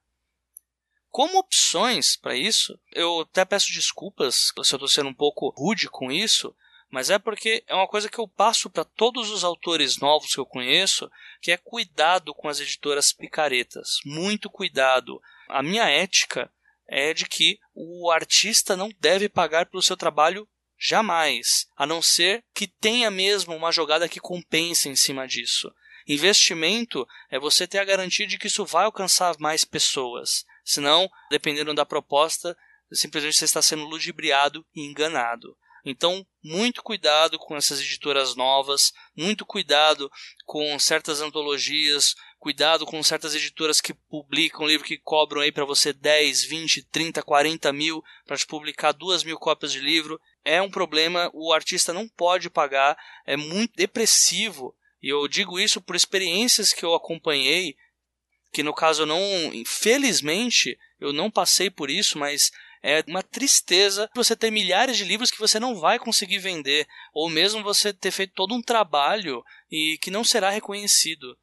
[1.09, 5.88] Como opções para isso, eu até peço desculpas se eu estou sendo um pouco rude
[5.88, 6.53] com isso,
[6.89, 10.39] mas é porque é uma coisa que eu passo para todos os autores novos que
[10.39, 11.09] eu conheço,
[11.41, 13.99] que é cuidado com as editoras picaretas.
[14.05, 15.22] Muito cuidado.
[15.47, 16.51] A minha ética
[16.88, 20.47] é de que o artista não deve pagar pelo seu trabalho
[20.78, 25.73] Jamais, a não ser que tenha mesmo uma jogada que compense em cima disso.
[26.07, 30.45] Investimento é você ter a garantia de que isso vai alcançar mais pessoas.
[30.63, 32.55] Senão, dependendo da proposta,
[32.91, 35.57] simplesmente você está sendo ludibriado e enganado.
[35.86, 40.11] Então, muito cuidado com essas editoras novas, muito cuidado
[40.43, 45.93] com certas antologias, cuidado com certas editoras que publicam livro que cobram aí para você
[45.93, 50.19] 10, 20, 30, 40 mil para te publicar duas mil cópias de livro.
[50.46, 54.76] É um problema, o artista não pode pagar, é muito depressivo.
[55.02, 57.76] E eu digo isso por experiências que eu acompanhei,
[58.54, 59.20] que no caso eu não,
[59.54, 62.52] infelizmente, eu não passei por isso, mas
[62.84, 67.28] é uma tristeza você ter milhares de livros que você não vai conseguir vender, ou
[67.28, 71.36] mesmo você ter feito todo um trabalho e que não será reconhecido.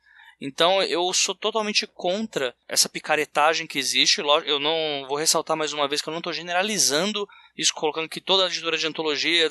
[0.45, 4.21] Então eu sou totalmente contra essa picaretagem que existe.
[4.21, 7.27] Eu não vou ressaltar mais uma vez que eu não estou generalizando
[7.57, 9.49] isso, colocando que toda editora de antologia.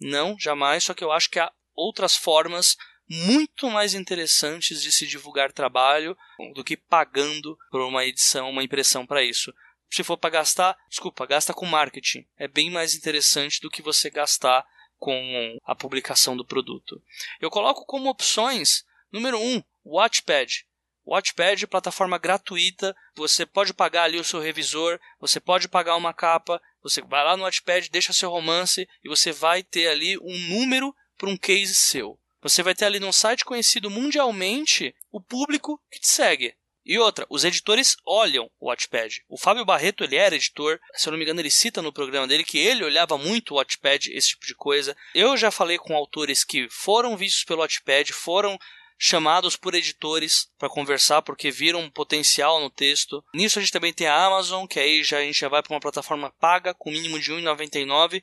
[0.00, 0.84] Não, jamais.
[0.84, 2.76] Só que eu acho que há outras formas
[3.06, 6.16] muito mais interessantes de se divulgar trabalho
[6.54, 9.52] do que pagando por uma edição, uma impressão para isso
[9.90, 12.24] se for para gastar, desculpa, gasta com marketing.
[12.38, 14.64] É bem mais interessante do que você gastar
[14.96, 17.02] com a publicação do produto.
[17.40, 20.64] Eu coloco como opções, número 1, um, Watchpad.
[21.06, 26.60] Watchpad, plataforma gratuita, você pode pagar ali o seu revisor, você pode pagar uma capa,
[26.82, 30.94] você vai lá no Watchpad, deixa seu romance e você vai ter ali um número
[31.16, 32.18] para um case seu.
[32.42, 36.54] Você vai ter ali num site conhecido mundialmente o público que te segue.
[36.84, 39.22] E outra, os editores olham o Watchpad.
[39.28, 42.26] O Fábio Barreto, ele era editor, se eu não me engano, ele cita no programa
[42.26, 44.96] dele que ele olhava muito o Watchpad, esse tipo de coisa.
[45.14, 48.58] Eu já falei com autores que foram vistos pelo Watchpad, foram
[49.02, 53.24] chamados por editores para conversar porque viram um potencial no texto.
[53.34, 55.72] Nisso a gente também tem a Amazon, que aí já a gente já vai para
[55.72, 58.20] uma plataforma paga com mínimo de 1,99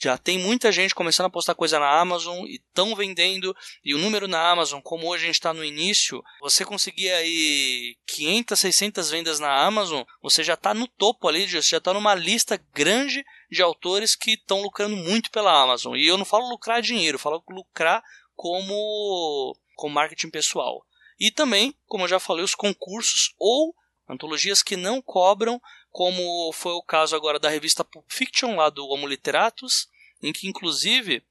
[0.00, 3.54] já tem muita gente começando a postar coisa na Amazon e estão vendendo.
[3.84, 7.96] E o número na Amazon, como hoje a gente está no início, você conseguir aí
[8.06, 12.14] 500, 600 vendas na Amazon, você já está no topo ali, você já está numa
[12.14, 15.94] lista grande de autores que estão lucrando muito pela Amazon.
[15.96, 18.02] E eu não falo lucrar dinheiro, eu falo lucrar
[18.34, 20.84] como, como marketing pessoal.
[21.18, 23.74] E também, como eu já falei, os concursos ou
[24.08, 25.60] antologias que não cobram
[25.90, 29.88] como foi o caso agora da revista Pulp Fiction, lá do Homo Literatus,
[30.20, 31.22] em que, inclusive,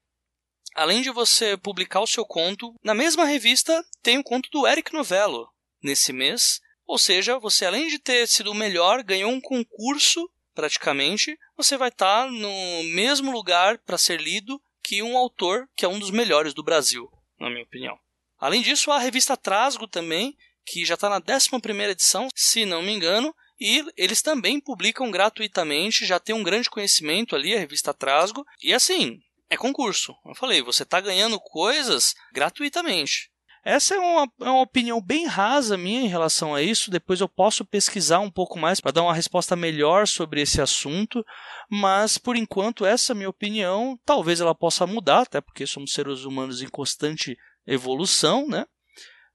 [0.74, 4.94] além de você publicar o seu conto, na mesma revista tem o conto do Eric
[4.94, 5.50] Novello
[5.82, 6.62] nesse mês.
[6.86, 11.89] Ou seja, você, além de ter sido o melhor, ganhou um concurso, praticamente, você vai
[11.89, 16.54] estar no mesmo lugar para ser lido que um autor que é um dos melhores
[16.54, 17.98] do Brasil, na minha opinião.
[18.44, 20.36] Além disso, a revista Trasgo também,
[20.66, 21.50] que já está na 11
[21.89, 27.38] edição, se não me engano, e eles também publicam gratuitamente, já tem um grande conhecimento
[27.38, 28.44] ali, a revista Trasgo.
[28.62, 30.14] E assim, é concurso.
[30.26, 33.32] Eu falei, você está ganhando coisas gratuitamente.
[33.64, 36.91] Essa é uma, é uma, opinião bem rasa minha em relação a isso.
[36.91, 41.26] Depois eu posso pesquisar um pouco mais para dar uma resposta melhor sobre esse assunto.
[41.72, 43.98] Mas por enquanto, essa é a minha opinião.
[44.06, 48.66] Talvez ela possa mudar, até porque somos seres humanos em constante evolução, né?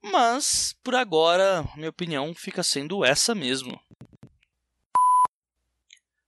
[0.03, 3.79] Mas por agora, minha opinião fica sendo essa mesmo.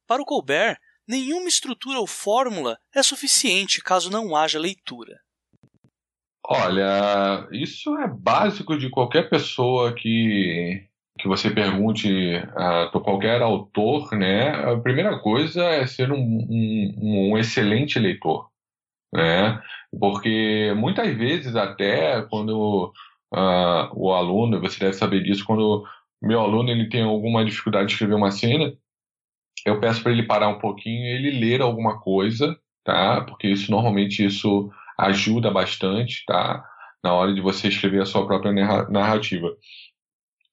[0.07, 0.77] Para o Colbert,
[1.07, 5.21] nenhuma estrutura ou fórmula é suficiente caso não haja leitura.
[6.45, 10.85] Olha, isso é básico de qualquer pessoa que,
[11.17, 14.49] que você pergunte uh, para qualquer autor, né?
[14.49, 18.50] A primeira coisa é ser um, um, um excelente leitor,
[19.13, 19.61] né?
[19.99, 22.93] Porque muitas vezes até quando
[23.33, 25.85] uh, o aluno, você deve saber disso, quando
[26.23, 28.73] meu aluno ele tem alguma dificuldade de escrever uma cena,
[29.67, 33.23] eu peço para ele parar um pouquinho ele ler alguma coisa, tá?
[33.23, 36.65] Porque isso normalmente isso ajuda bastante, tá?
[37.03, 38.53] Na hora de você escrever a sua própria
[38.89, 39.51] narrativa.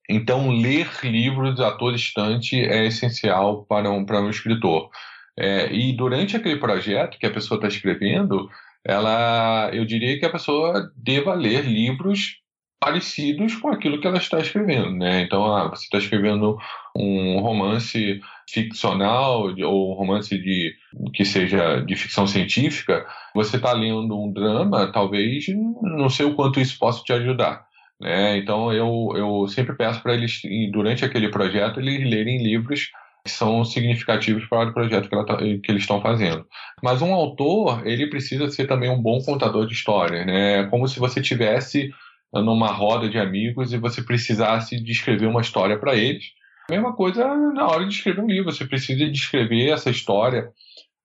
[0.09, 4.89] Então, ler livros a todo instante é essencial para um, para um escritor.
[5.37, 8.49] É, e durante aquele projeto que a pessoa está escrevendo,
[8.83, 12.37] ela, eu diria que a pessoa deva ler livros
[12.79, 15.21] parecidos com aquilo que ela está escrevendo, né?
[15.21, 16.57] Então, ah, você está escrevendo
[16.95, 20.73] um romance ficcional ou romance de
[21.13, 25.45] que seja de ficção científica, você está lendo um drama, talvez
[25.81, 27.65] não sei o quanto isso possa te ajudar.
[27.99, 28.37] Né?
[28.37, 30.39] Então, eu, eu sempre peço para eles,
[30.71, 32.89] durante aquele projeto, eles lerem livros
[33.27, 36.45] que são significativos para o projeto que, tá, que eles estão fazendo.
[36.81, 40.61] Mas um autor, ele precisa ser também um bom contador de histórias, né?
[40.61, 41.91] É como se você tivesse
[42.33, 46.25] numa roda de amigos e você precisasse descrever uma história para eles.
[46.69, 50.49] Mesma coisa na hora de escrever um livro, você precisa descrever essa história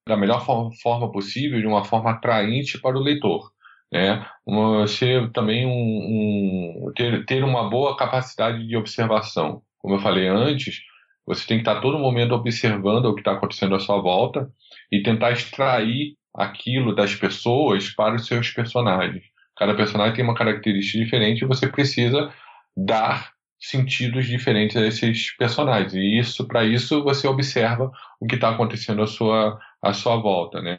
[0.06, 0.44] da melhor
[0.80, 3.50] forma possível, de uma forma atraente para o leitor.
[3.92, 4.24] Né?
[4.46, 9.62] Você também um, um, ter, ter uma boa capacidade de observação.
[9.78, 10.80] Como eu falei antes,
[11.26, 14.50] você tem que estar todo momento observando o que está acontecendo à sua volta
[14.90, 19.24] e tentar extrair aquilo das pessoas para os seus personagens.
[19.56, 22.32] Cada personagem tem uma característica diferente e você precisa
[22.76, 25.94] dar sentidos diferentes a esses personagens.
[25.94, 30.60] E isso, para isso, você observa o que está acontecendo à sua, à sua volta,
[30.60, 30.78] né?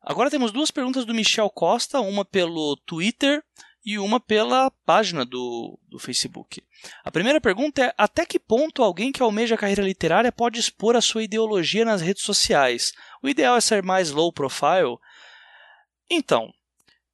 [0.00, 3.42] Agora temos duas perguntas do Michel Costa, uma pelo Twitter
[3.86, 6.60] e uma pela página do, do Facebook.
[7.04, 10.96] A primeira pergunta é: até que ponto alguém que almeja a carreira literária pode expor
[10.96, 12.92] a sua ideologia nas redes sociais?
[13.22, 14.98] O ideal é ser mais low profile?
[16.10, 16.52] Então,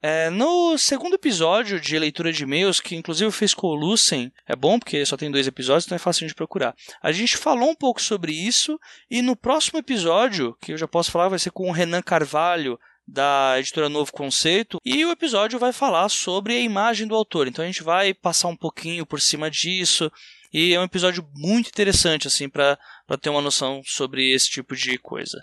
[0.01, 4.33] é, no segundo episódio de leitura de e-mails, que inclusive eu fiz com o Lucen,
[4.49, 6.75] é bom porque só tem dois episódios, então é fácil de procurar.
[7.03, 11.11] A gente falou um pouco sobre isso, e no próximo episódio, que eu já posso
[11.11, 15.73] falar, vai ser com o Renan Carvalho, da editora Novo Conceito, e o episódio vai
[15.73, 17.49] falar sobre a imagem do autor.
[17.49, 20.11] Então a gente vai passar um pouquinho por cima disso,
[20.53, 22.79] e é um episódio muito interessante assim para
[23.21, 25.43] ter uma noção sobre esse tipo de coisa.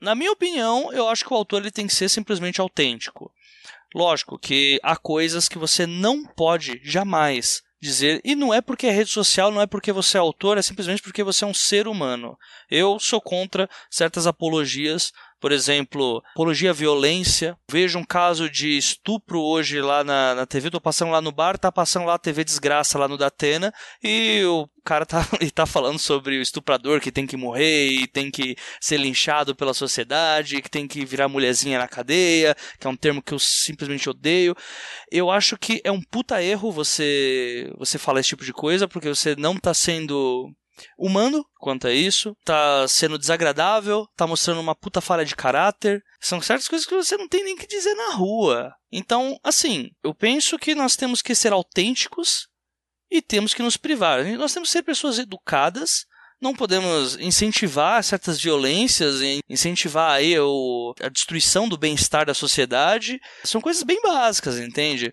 [0.00, 3.32] Na minha opinião, eu acho que o autor ele tem que ser simplesmente autêntico.
[3.94, 8.90] Lógico que há coisas que você não pode jamais dizer, e não é porque é
[8.90, 11.86] rede social, não é porque você é autor, é simplesmente porque você é um ser
[11.86, 12.36] humano.
[12.70, 15.12] Eu sou contra certas apologias
[15.44, 17.54] por exemplo, apologia à violência.
[17.70, 21.58] Vejo um caso de estupro hoje lá na, na TV, tô passando lá no bar,
[21.58, 23.70] tá passando lá a TV Desgraça lá no Datena,
[24.02, 28.06] e o cara tá, e tá falando sobre o estuprador que tem que morrer e
[28.06, 32.90] tem que ser linchado pela sociedade, que tem que virar mulherzinha na cadeia, que é
[32.90, 34.56] um termo que eu simplesmente odeio.
[35.12, 39.10] Eu acho que é um puta erro você você falar esse tipo de coisa, porque
[39.10, 40.50] você não tá sendo
[40.98, 46.02] humano quanto a isso, tá sendo desagradável, tá mostrando uma puta falha de caráter.
[46.20, 48.72] São certas coisas que você não tem nem que dizer na rua.
[48.92, 52.48] Então, assim, eu penso que nós temos que ser autênticos
[53.10, 54.24] e temos que nos privar.
[54.36, 56.04] Nós temos que ser pessoas educadas.
[56.40, 63.18] Não podemos incentivar certas violências, incentivar aí o, a destruição do bem-estar da sociedade.
[63.44, 65.12] São coisas bem básicas, entende?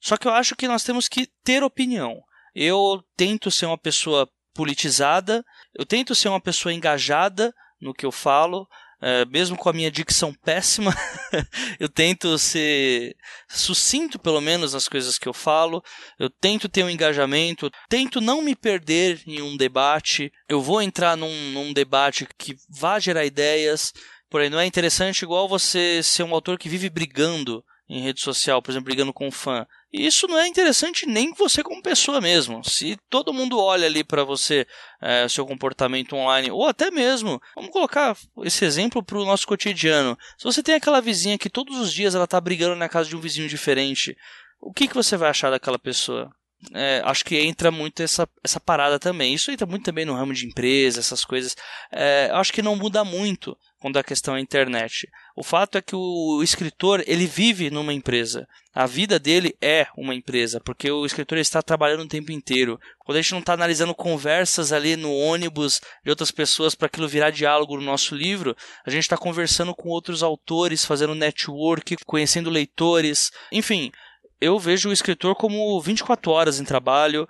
[0.00, 2.20] Só que eu acho que nós temos que ter opinião.
[2.54, 5.44] Eu tento ser uma pessoa politizada.
[5.74, 8.66] Eu tento ser uma pessoa engajada no que eu falo,
[9.00, 10.94] é, mesmo com a minha dicção péssima,
[11.78, 13.14] eu tento ser
[13.46, 15.82] sucinto, pelo menos, nas coisas que eu falo.
[16.18, 20.32] Eu tento ter um engajamento, tento não me perder em um debate.
[20.48, 23.92] Eu vou entrar num, num debate que vá gerar ideias.
[24.30, 28.60] Porém, não é interessante igual você ser um autor que vive brigando em rede social,
[28.60, 29.66] por exemplo, brigando com um fã.
[29.92, 32.62] E isso não é interessante nem você como pessoa mesmo.
[32.64, 34.66] Se todo mundo olha ali para você,
[35.00, 40.18] é, seu comportamento online, ou até mesmo, vamos colocar esse exemplo para o nosso cotidiano.
[40.36, 43.16] Se você tem aquela vizinha que todos os dias ela está brigando na casa de
[43.16, 44.16] um vizinho diferente,
[44.60, 46.34] o que, que você vai achar daquela pessoa?
[46.72, 49.34] É, acho que entra muito essa, essa parada também.
[49.34, 51.54] Isso entra muito também no ramo de empresa, essas coisas.
[51.92, 55.06] É, acho que não muda muito quando a questão é a internet.
[55.36, 58.48] O fato é que o escritor ele vive numa empresa.
[58.74, 62.80] A vida dele é uma empresa, porque o escritor está trabalhando o tempo inteiro.
[62.98, 67.06] Quando a gente não está analisando conversas ali no ônibus de outras pessoas para aquilo
[67.06, 72.50] virar diálogo no nosso livro, a gente está conversando com outros autores, fazendo network, conhecendo
[72.50, 73.92] leitores, enfim
[74.40, 77.28] eu vejo o escritor como 24 horas em trabalho.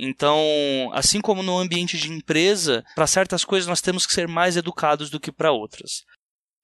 [0.00, 4.56] Então, assim como no ambiente de empresa, para certas coisas nós temos que ser mais
[4.56, 6.04] educados do que para outras.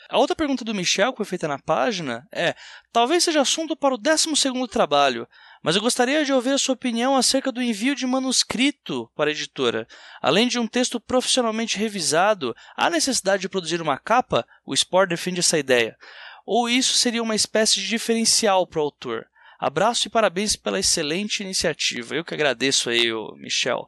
[0.08, 2.56] A outra pergunta do Michel, que foi feita na página, é:
[2.92, 4.26] talvez seja assunto para o 12
[4.68, 5.28] trabalho,
[5.62, 9.32] mas eu gostaria de ouvir a sua opinião acerca do envio de manuscrito para a
[9.32, 9.86] editora.
[10.20, 14.44] Além de um texto profissionalmente revisado, há necessidade de produzir uma capa?
[14.66, 15.96] O Sport defende essa ideia.
[16.44, 19.29] Ou isso seria uma espécie de diferencial para o autor?
[19.60, 22.14] Abraço e parabéns pela excelente iniciativa.
[22.14, 23.86] Eu que agradeço aí, Michel.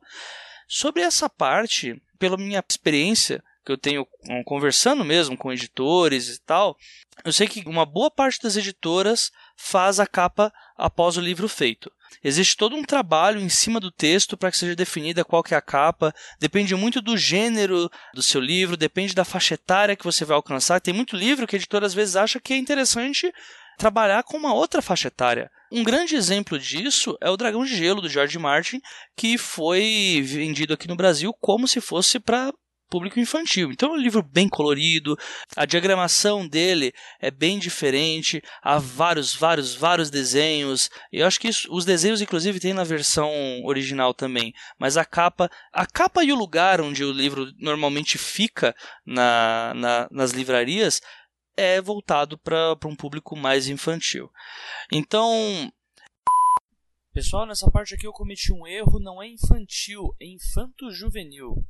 [0.69, 4.07] Sobre essa parte, pela minha experiência que eu tenho
[4.45, 6.77] conversando mesmo com editores e tal,
[7.25, 11.91] eu sei que uma boa parte das editoras faz a capa após o livro feito.
[12.23, 15.57] Existe todo um trabalho em cima do texto para que seja definida qual que é
[15.57, 16.15] a capa.
[16.39, 20.81] Depende muito do gênero do seu livro, depende da faixa etária que você vai alcançar.
[20.81, 23.33] Tem muito livro que a editora às vezes acha que é interessante
[23.79, 25.51] trabalhar com uma outra faixa etária.
[25.75, 28.79] Um grande exemplo disso é o Dragão de Gelo do George Martin,
[29.17, 32.53] que foi vendido aqui no Brasil como se fosse para
[32.91, 33.73] público infantil.
[33.73, 35.17] Então é um livro bem colorido,
[35.57, 40.91] a diagramação dele é bem diferente, há vários, vários, vários desenhos.
[41.11, 43.33] Eu acho que isso, os desenhos inclusive tem na versão
[43.65, 48.75] original também, mas a capa, a capa e o lugar onde o livro normalmente fica
[49.07, 51.01] na, na nas livrarias
[51.57, 54.31] é voltado para um público mais infantil.
[54.91, 55.73] Então,
[57.13, 61.65] pessoal, nessa parte aqui eu cometi um erro, não é infantil, é infanto-juvenil.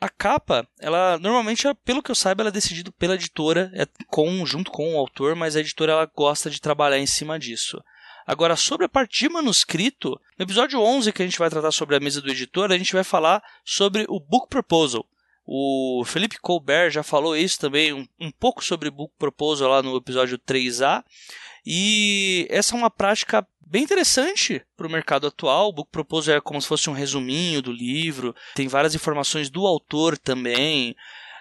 [0.00, 4.46] A capa, ela normalmente, pelo que eu saiba, ela é decidida pela editora, é com,
[4.46, 7.82] junto com o autor, mas a editora ela gosta de trabalhar em cima disso.
[8.26, 11.96] Agora, sobre a parte de manuscrito, no episódio 11 que a gente vai tratar sobre
[11.96, 15.04] a mesa do editor, a gente vai falar sobre o Book Proposal.
[15.46, 19.96] O Felipe Colbert já falou isso também, um, um pouco sobre Book Proposal lá no
[19.96, 21.02] episódio 3A.
[21.64, 25.68] E essa é uma prática bem interessante para o mercado atual.
[25.68, 29.66] O Book Proposal é como se fosse um resuminho do livro, tem várias informações do
[29.66, 30.96] autor também.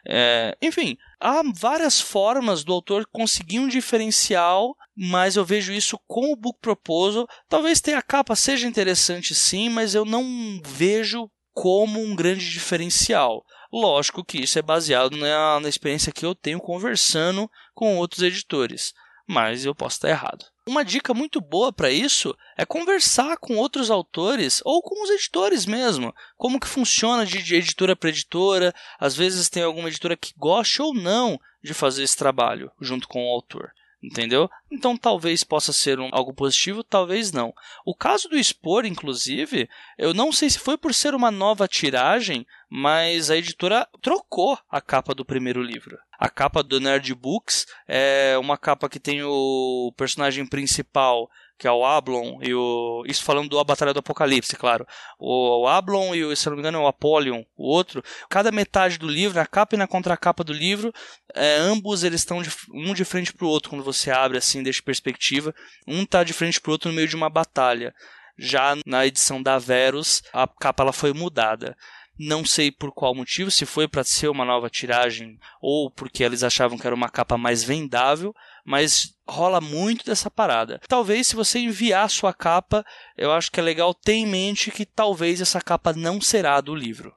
[0.07, 6.31] É, enfim, há várias formas do autor conseguir um diferencial, mas eu vejo isso com
[6.31, 7.27] o Book Proposal.
[7.47, 13.43] Talvez ter a capa seja interessante sim, mas eu não vejo como um grande diferencial.
[13.71, 18.93] Lógico que isso é baseado na, na experiência que eu tenho conversando com outros editores,
[19.27, 20.45] mas eu posso estar errado.
[20.65, 25.65] Uma dica muito boa para isso é conversar com outros autores ou com os editores
[25.65, 26.13] mesmo.
[26.37, 28.73] Como que funciona de, editora para editora?
[28.99, 33.25] Às vezes tem alguma editora que goste ou não de fazer esse trabalho junto com
[33.25, 33.71] o autor
[34.01, 34.49] entendeu?
[34.71, 37.53] Então talvez possa ser um, algo positivo, talvez não.
[37.85, 42.45] O caso do Expor, inclusive, eu não sei se foi por ser uma nova tiragem,
[42.69, 45.97] mas a editora trocou a capa do primeiro livro.
[46.17, 51.29] A capa do Nerd Books é uma capa que tem o personagem principal
[51.59, 53.03] que é o Ablon e o.
[53.05, 54.87] Isso falando da Batalha do Apocalipse, claro.
[55.19, 58.01] O, Ablon e, o, se não me engano, é o Apollyon, o outro.
[58.29, 60.93] Cada metade do livro, na capa e na contracapa do livro,
[61.35, 64.63] é, ambos eles estão de, um de frente para o outro quando você abre assim,
[64.63, 65.53] deixa perspectiva.
[65.85, 67.93] Um está de frente para o outro no meio de uma batalha.
[68.37, 71.75] Já na edição da Verus, a capa ela foi mudada.
[72.17, 76.41] Não sei por qual motivo, se foi para ser uma nova tiragem ou porque eles
[76.41, 78.33] achavam que era uma capa mais vendável,
[78.65, 80.79] mas rola muito dessa parada.
[80.87, 82.85] Talvez se você enviar sua capa,
[83.17, 86.75] eu acho que é legal ter em mente que talvez essa capa não será do
[86.75, 87.15] livro.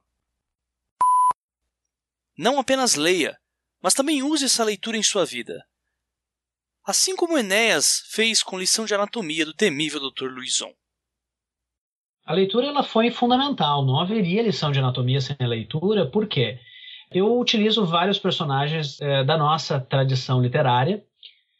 [2.37, 3.37] Não apenas leia,
[3.81, 5.63] mas também use essa leitura em sua vida.
[6.85, 10.25] Assim como Enéas fez com lição de anatomia do temível Dr.
[10.25, 10.73] Luizon.
[12.25, 16.59] A leitura ela foi fundamental, não haveria lição de anatomia sem a leitura, por quê?
[17.11, 21.05] Eu utilizo vários personagens é, da nossa tradição literária,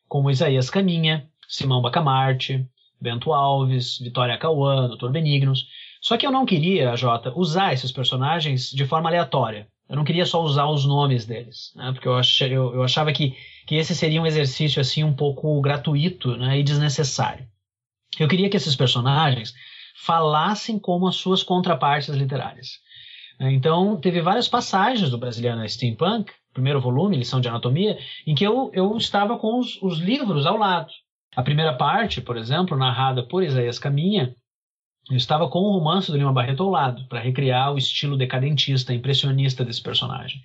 [0.07, 2.65] como Isaías Caminha, Simão Bacamarte,
[2.99, 5.09] Bento Alves, Vitória Cauã, Dr.
[5.09, 5.67] Benignos.
[6.01, 9.67] Só que eu não queria, Jota, usar esses personagens de forma aleatória.
[9.89, 11.91] Eu não queria só usar os nomes deles, né?
[11.91, 13.35] porque eu, achei, eu, eu achava que,
[13.67, 16.57] que esse seria um exercício assim um pouco gratuito né?
[16.57, 17.45] e desnecessário.
[18.17, 19.53] Eu queria que esses personagens
[19.95, 22.79] falassem como as suas contrapartes literárias.
[23.39, 28.71] Então, teve várias passagens do Brasiliano Steampunk primeiro volume, Lição de Anatomia, em que eu,
[28.73, 30.91] eu estava com os, os livros ao lado.
[31.35, 34.35] A primeira parte, por exemplo, narrada por Isaías Caminha,
[35.09, 38.93] eu estava com o romance do Lima Barreto ao lado, para recriar o estilo decadentista,
[38.93, 40.41] impressionista desse personagem.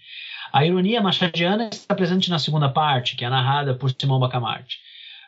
[0.53, 4.79] A ironia machadiana está presente na segunda parte, que é narrada por Simão Bacamarte.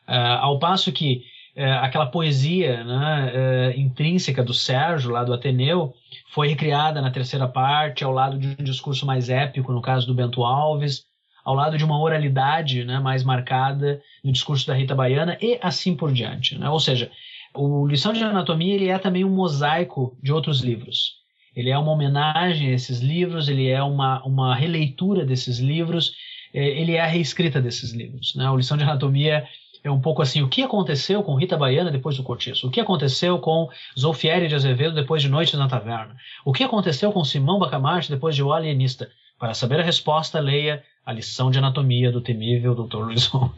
[0.09, 1.23] Uh, ao passo que
[1.57, 3.33] uh, aquela poesia né,
[3.75, 5.95] uh, intrínseca do Sérgio, lá do Ateneu,
[6.31, 10.15] foi recriada na terceira parte, ao lado de um discurso mais épico, no caso do
[10.15, 11.05] Bento Alves,
[11.45, 15.97] ao lado de uma oralidade né, mais marcada no discurso da Rita Baiana e assim
[15.97, 16.59] por diante.
[16.59, 16.69] Né?
[16.69, 17.11] Ou seja,
[17.55, 21.21] o Lição de Anatomia ele é também um mosaico de outros livros.
[21.55, 26.13] Ele é uma homenagem a esses livros, ele é uma, uma releitura desses livros,
[26.55, 28.35] é, ele é a reescrita desses livros.
[28.37, 28.49] Né?
[28.49, 29.45] O Lição de Anatomia
[29.83, 32.67] é um pouco assim, o que aconteceu com Rita Baiana depois do Cortiço?
[32.67, 33.69] O que aconteceu com
[33.99, 36.17] Zolfieri de Azevedo depois de Noites na Taverna?
[36.45, 39.11] O que aconteceu com Simão Bacamarte depois de O Alienista?
[39.39, 42.99] Para saber a resposta, leia a lição de anatomia do temível Dr.
[42.99, 43.51] Luizon.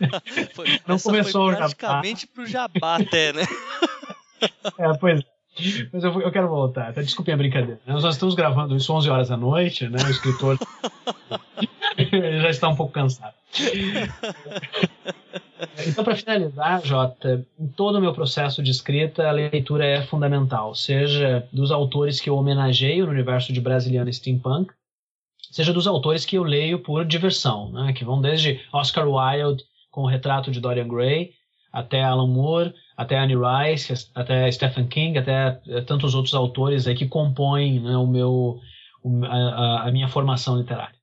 [0.86, 3.42] Não começou foi praticamente para o jabá até, né?
[4.78, 5.24] é, pois
[5.92, 7.00] mas eu, eu quero voltar, tá?
[7.00, 7.80] desculpem a brincadeira.
[7.86, 9.98] Nós estamos gravando isso 11 horas da noite, né?
[10.04, 10.58] O escritor
[12.42, 13.34] já está um pouco cansado.
[15.86, 20.74] Então, para finalizar, Jota, em todo o meu processo de escrita, a leitura é fundamental,
[20.74, 24.72] seja dos autores que eu homenageio no universo de Brasiliano Steampunk,
[25.50, 27.92] seja dos autores que eu leio por diversão, né?
[27.92, 31.32] que vão desde Oscar Wilde com o retrato de Dorian Gray,
[31.72, 35.52] até Alan Moore, até Annie Rice, até Stephen King, até
[35.86, 38.60] tantos outros autores aí que compõem né, o meu,
[39.28, 40.93] a, a minha formação literária.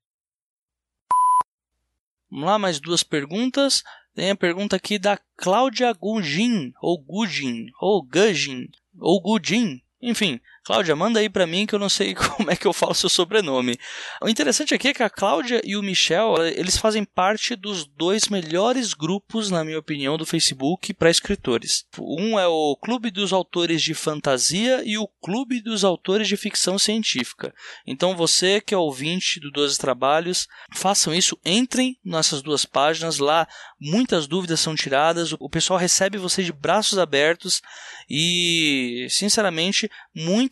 [2.32, 3.84] Vamos lá, mais duas perguntas.
[4.16, 9.82] Tem a pergunta aqui da Cláudia Gugin, ou Gugin, ou Gugin, ou Gudin.
[10.02, 12.94] Enfim, Cláudia, manda aí para mim que eu não sei como é que eu falo
[12.94, 13.78] seu sobrenome.
[14.22, 18.28] O interessante aqui é que a Cláudia e o Michel, eles fazem parte dos dois
[18.28, 21.86] melhores grupos, na minha opinião, do Facebook para escritores.
[22.00, 26.78] Um é o Clube dos Autores de Fantasia e o Clube dos Autores de Ficção
[26.78, 27.54] Científica.
[27.86, 33.48] Então você que é ouvinte do 12 Trabalhos, façam isso, entrem nessas duas páginas, lá
[33.80, 37.62] muitas dúvidas são tiradas, o pessoal recebe você de braços abertos
[38.10, 39.90] e, sinceramente,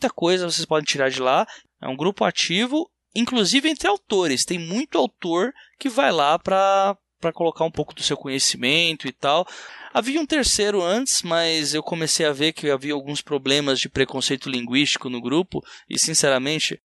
[0.00, 1.46] muita coisa vocês podem tirar de lá.
[1.80, 4.46] É um grupo ativo, inclusive entre autores.
[4.46, 9.12] Tem muito autor que vai lá para para colocar um pouco do seu conhecimento e
[9.12, 9.46] tal.
[9.92, 14.48] Havia um terceiro antes, mas eu comecei a ver que havia alguns problemas de preconceito
[14.48, 16.80] linguístico no grupo e, sinceramente,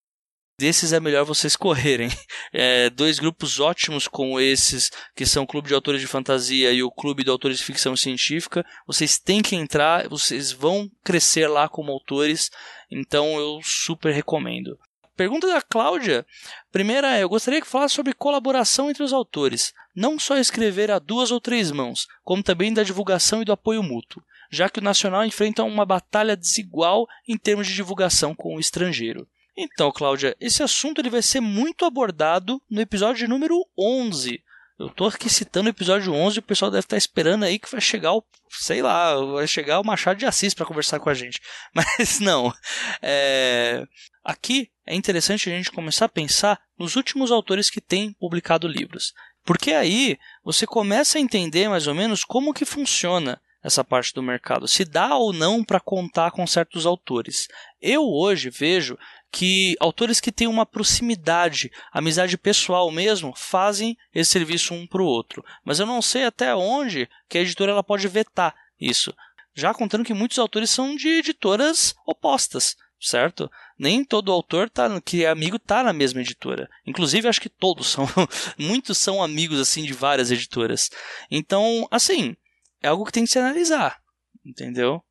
[0.58, 2.08] desses é melhor vocês correrem.
[2.52, 6.82] É, dois grupos ótimos como esses, que são o Clube de Autores de Fantasia e
[6.82, 11.68] o Clube de Autores de Ficção Científica, vocês têm que entrar, vocês vão crescer lá
[11.68, 12.50] como autores,
[12.94, 14.78] então eu super recomendo.
[15.16, 16.26] Pergunta da Cláudia.
[16.72, 19.72] Primeira é: eu gostaria que falasse sobre colaboração entre os autores.
[19.94, 23.82] Não só escrever a duas ou três mãos, como também da divulgação e do apoio
[23.82, 28.60] mútuo, já que o nacional enfrenta uma batalha desigual em termos de divulgação com o
[28.60, 29.26] estrangeiro.
[29.56, 34.42] Então, Cláudia, esse assunto ele vai ser muito abordado no episódio número 11.
[34.78, 37.70] Eu tô aqui citando o episódio 11 e o pessoal deve estar esperando aí que
[37.70, 41.14] vai chegar o, sei lá, vai chegar o Machado de Assis para conversar com a
[41.14, 41.40] gente.
[41.72, 42.52] Mas não.
[43.00, 43.86] É...
[44.24, 49.12] Aqui é interessante a gente começar a pensar nos últimos autores que têm publicado livros.
[49.44, 54.22] Porque aí você começa a entender mais ou menos como que funciona essa parte do
[54.22, 57.48] mercado, se dá ou não para contar com certos autores.
[57.80, 58.98] Eu hoje vejo
[59.34, 65.06] que autores que têm uma proximidade, amizade pessoal mesmo, fazem esse serviço um para o
[65.06, 65.44] outro.
[65.64, 69.12] Mas eu não sei até onde que a editora ela pode vetar isso.
[69.52, 73.50] Já contando que muitos autores são de editoras opostas, certo?
[73.76, 76.70] Nem todo autor tá, que é amigo tá na mesma editora.
[76.86, 78.06] Inclusive, acho que todos são.
[78.56, 80.90] muitos são amigos assim de várias editoras.
[81.28, 82.36] Então, assim,
[82.80, 83.98] é algo que tem que se analisar,
[84.46, 85.02] entendeu?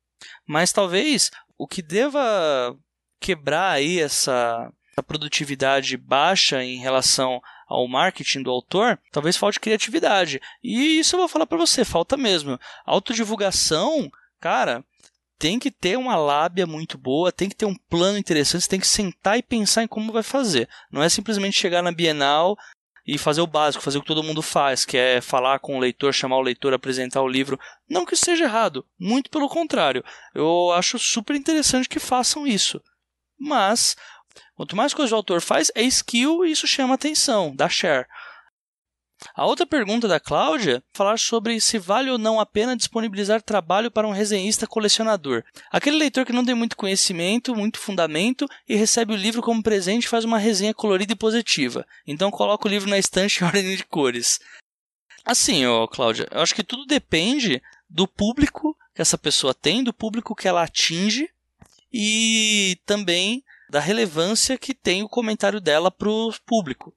[0.46, 2.74] Mas talvez o que deva
[3.20, 10.40] quebrar aí essa, essa produtividade baixa em relação ao marketing do autor, talvez falte criatividade.
[10.62, 12.58] E isso eu vou falar para você, falta mesmo.
[12.84, 14.10] Autodivulgação,
[14.40, 14.84] cara,
[15.38, 18.80] tem que ter uma lábia muito boa, tem que ter um plano interessante, você tem
[18.80, 20.68] que sentar e pensar em como vai fazer.
[20.90, 22.56] Não é simplesmente chegar na Bienal
[23.06, 25.80] e fazer o básico, fazer o que todo mundo faz, que é falar com o
[25.80, 27.58] leitor, chamar o leitor, apresentar o livro.
[27.88, 30.02] Não que isso seja errado, muito pelo contrário.
[30.34, 32.80] Eu acho super interessante que façam isso.
[33.44, 33.94] Mas,
[34.54, 38.06] quanto mais coisa o autor faz, é skill e isso chama atenção, dá share.
[39.34, 43.90] A outra pergunta da Cláudia falar sobre se vale ou não a pena disponibilizar trabalho
[43.90, 45.44] para um resenhista colecionador.
[45.70, 50.04] Aquele leitor que não tem muito conhecimento, muito fundamento e recebe o livro como presente
[50.04, 51.86] e faz uma resenha colorida e positiva.
[52.06, 54.40] Então coloca o livro na estante em ordem de cores.
[55.24, 59.92] Assim, ó, Cláudia, eu acho que tudo depende do público que essa pessoa tem, do
[59.92, 61.30] público que ela atinge
[61.96, 66.92] e também da relevância que tem o comentário dela para o público.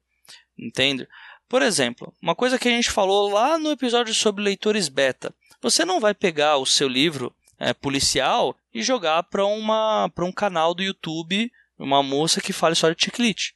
[0.58, 1.06] Entende?
[1.48, 5.32] Por exemplo, uma coisa que a gente falou lá no episódio sobre leitores beta.
[5.62, 10.82] Você não vai pegar o seu livro é, policial e jogar para um canal do
[10.82, 13.54] YouTube, uma moça que fale só de chiclete.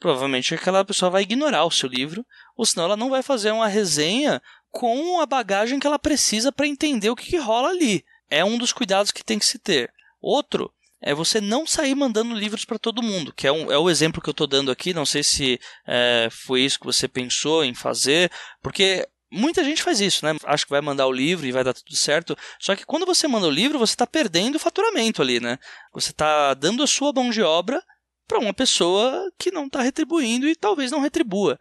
[0.00, 3.68] Provavelmente aquela pessoa vai ignorar o seu livro, ou senão ela não vai fazer uma
[3.68, 8.04] resenha com a bagagem que ela precisa para entender o que, que rola ali.
[8.28, 9.93] É um dos cuidados que tem que se ter.
[10.24, 10.72] Outro
[11.02, 14.22] é você não sair mandando livros para todo mundo, que é, um, é o exemplo
[14.22, 14.94] que eu estou dando aqui.
[14.94, 20.00] Não sei se é, foi isso que você pensou em fazer, porque muita gente faz
[20.00, 20.34] isso, né?
[20.44, 22.34] Acha que vai mandar o livro e vai dar tudo certo.
[22.58, 25.58] Só que quando você manda o livro, você está perdendo o faturamento ali, né?
[25.92, 27.82] Você está dando a sua mão de obra
[28.26, 31.58] para uma pessoa que não está retribuindo e talvez não retribua.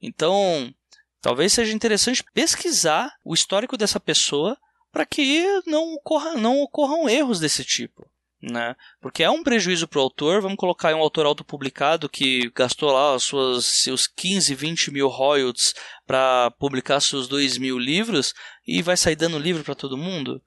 [0.00, 0.72] Então,
[1.20, 4.56] talvez seja interessante pesquisar o histórico dessa pessoa
[4.94, 8.08] para que não, ocorra, não ocorram erros desse tipo
[8.50, 8.76] né?
[9.00, 10.42] Porque é um prejuízo para o autor.
[10.42, 15.74] Vamos colocar um autor autopublicado que gastou lá suas, seus 15, 20 mil royalties
[16.06, 18.34] para publicar seus 2 mil livros
[18.66, 20.42] e vai sair dando livro para todo mundo.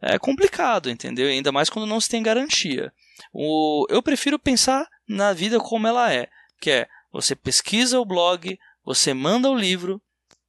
[0.00, 1.28] É complicado, entendeu?
[1.28, 2.92] Ainda mais quando não se tem garantia.
[3.32, 6.28] O, eu prefiro pensar na vida como ela é,
[6.60, 10.02] que é você pesquisa o blog, você manda o livro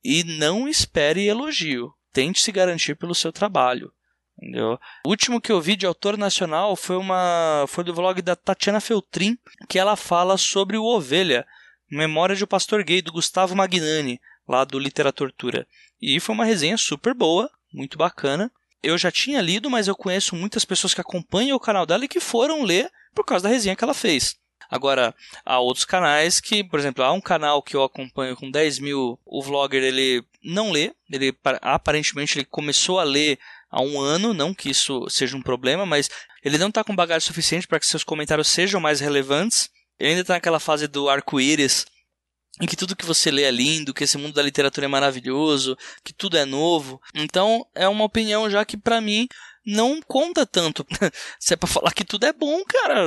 [0.04, 1.94] e não espere elogio.
[2.14, 3.92] Tente se garantir pelo seu trabalho.
[4.38, 4.80] Entendeu?
[5.06, 8.80] O último que eu vi de autor nacional foi uma foi do vlog da Tatiana
[8.80, 9.38] Feltrin,
[9.68, 11.46] que ela fala sobre o Ovelha,
[11.90, 15.68] Memória de um Pastor Gay, do Gustavo Magnani, lá do Literatura.
[16.02, 18.52] E foi uma resenha super boa, muito bacana.
[18.82, 22.08] eu já tinha lido, mas eu conheço muitas pessoas que acompanham o canal dela e
[22.08, 24.36] que foram ler por causa da resenha que ela fez.
[24.74, 25.14] Agora,
[25.46, 29.20] há outros canais que, por exemplo, há um canal que eu acompanho com 10 mil,
[29.24, 33.38] o vlogger ele não lê, ele aparentemente ele começou a ler
[33.70, 36.10] há um ano, não que isso seja um problema, mas
[36.44, 39.70] ele não está com bagagem suficiente para que seus comentários sejam mais relevantes.
[40.00, 41.86] Ele ainda está naquela fase do arco-íris,
[42.60, 45.78] em que tudo que você lê é lindo, que esse mundo da literatura é maravilhoso,
[46.04, 47.00] que tudo é novo.
[47.14, 49.28] Então, é uma opinião já que para mim
[49.66, 50.86] não conta tanto.
[51.40, 53.06] Se é pra falar que tudo é bom, cara,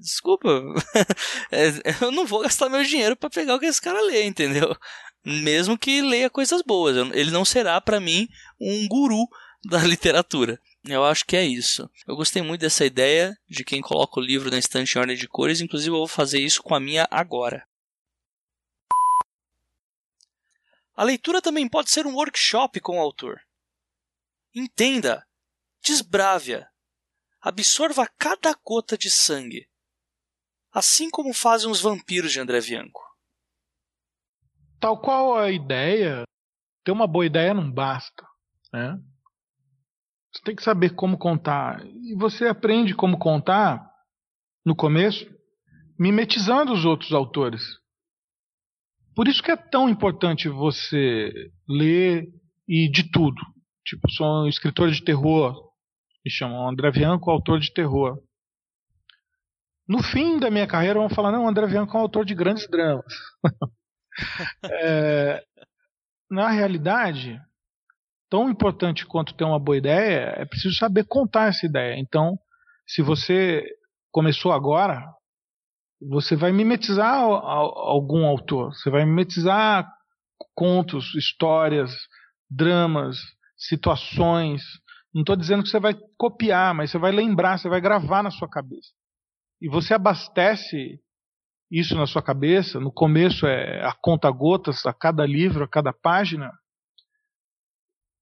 [0.00, 0.48] desculpa.
[1.52, 4.76] É, eu não vou gastar meu dinheiro para pegar o que esse cara lê, entendeu?
[5.24, 6.96] Mesmo que leia coisas boas.
[7.12, 8.28] Ele não será para mim
[8.60, 9.26] um guru
[9.64, 10.60] da literatura.
[10.84, 11.90] Eu acho que é isso.
[12.06, 15.28] Eu gostei muito dessa ideia de quem coloca o livro na estante em ordem de
[15.28, 17.66] cores, inclusive eu vou fazer isso com a minha agora.
[20.94, 23.40] A leitura também pode ser um workshop com o autor.
[24.54, 25.26] Entenda,
[25.82, 26.68] desbrave-a,
[27.40, 29.68] absorva cada gota de sangue,
[30.72, 33.00] assim como fazem os vampiros de André Bianco.
[34.78, 36.24] Tal qual a ideia,
[36.84, 38.26] ter uma boa ideia não basta,
[38.72, 38.98] né?
[40.32, 41.84] Você tem que saber como contar.
[41.84, 43.84] E você aprende como contar
[44.64, 45.26] no começo,
[45.98, 47.62] mimetizando os outros autores.
[49.14, 52.28] Por isso que é tão importante você ler
[52.66, 53.42] e de tudo.
[53.84, 55.69] Tipo, sou um escritor de terror,
[56.24, 58.18] me chamam André Bianco, autor de terror.
[59.88, 62.68] No fim da minha carreira, vão falar: não, André Bianco é um autor de grandes
[62.68, 63.12] dramas.
[64.64, 65.42] é,
[66.30, 67.40] na realidade,
[68.30, 71.98] tão importante quanto ter uma boa ideia, é preciso saber contar essa ideia.
[71.98, 72.38] Então,
[72.86, 73.64] se você
[74.12, 75.04] começou agora,
[76.00, 79.90] você vai mimetizar algum autor, você vai mimetizar
[80.54, 81.92] contos, histórias,
[82.48, 83.18] dramas,
[83.56, 84.62] situações.
[85.12, 88.30] Não estou dizendo que você vai copiar, mas você vai lembrar, você vai gravar na
[88.30, 88.90] sua cabeça.
[89.60, 91.00] E você abastece
[91.70, 92.80] isso na sua cabeça.
[92.80, 96.52] No começo é a conta gotas, a cada livro, a cada página.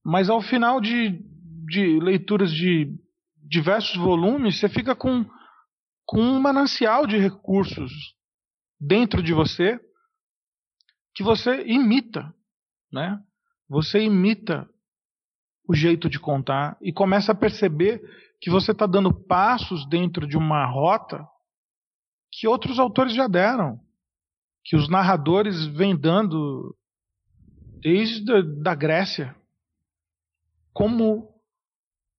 [0.05, 1.23] Mas ao final de,
[1.67, 2.95] de leituras de
[3.37, 5.25] diversos volumes, você fica com,
[6.07, 7.93] com um manancial de recursos
[8.81, 9.79] dentro de você
[11.15, 12.33] que você imita,
[12.93, 13.21] né?
[13.69, 14.69] Você imita
[15.69, 18.01] o jeito de contar e começa a perceber
[18.41, 21.29] que você está dando passos dentro de uma rota
[22.33, 23.79] que outros autores já deram,
[24.65, 26.75] que os narradores vêm dando
[27.81, 29.37] desde da Grécia
[30.73, 31.29] como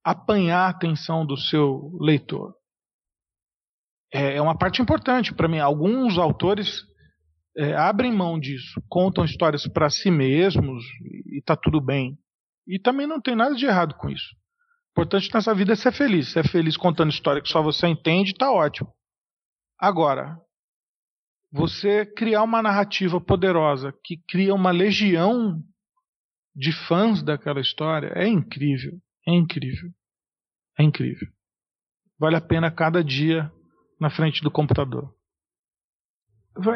[0.03, 2.53] apanhar a atenção do seu leitor.
[4.13, 5.59] É, é uma parte importante para mim.
[5.59, 6.83] Alguns autores
[7.55, 12.17] é, abrem mão disso, contam histórias para si mesmos e está tudo bem.
[12.67, 14.35] E também não tem nada de errado com isso.
[14.89, 16.31] O importante nessa vida é ser feliz.
[16.31, 18.93] Ser feliz contando história que só você entende, está ótimo.
[19.79, 20.37] Agora,
[21.51, 25.61] você criar uma narrativa poderosa que cria uma legião
[26.55, 28.99] de fãs daquela história é incrível.
[29.27, 29.89] É incrível.
[30.77, 31.27] É incrível.
[32.19, 33.51] Vale a pena cada dia
[33.99, 35.13] na frente do computador.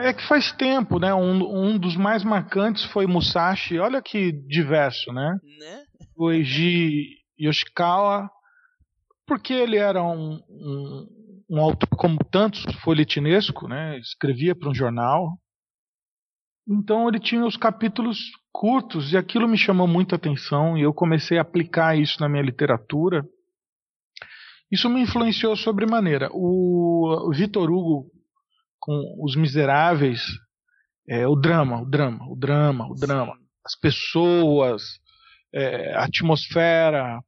[0.02, 1.14] É que faz tempo, né?
[1.14, 3.80] Um, um dos mais marcantes foi Musashi.
[3.80, 5.38] Olha que diverso, né?
[5.60, 5.84] né?
[6.16, 8.30] O Eiji Yoshikawa,
[9.26, 11.08] porque ele era um, um,
[11.50, 13.98] um autor como tantos folhetinesco, né?
[14.00, 15.38] Escrevia para um jornal.
[16.68, 18.18] Então ele tinha os capítulos
[18.52, 22.44] curtos e aquilo me chamou muita atenção e eu comecei a aplicar isso na minha
[22.44, 23.26] literatura.
[24.72, 26.30] Isso me influenciou sobremaneira.
[26.32, 28.13] O, o Vitor Hugo
[28.84, 30.20] com Os Miseráveis,
[31.08, 33.34] é, o drama, o drama, o drama, o drama,
[33.66, 34.84] as pessoas,
[35.54, 37.24] é, a atmosfera.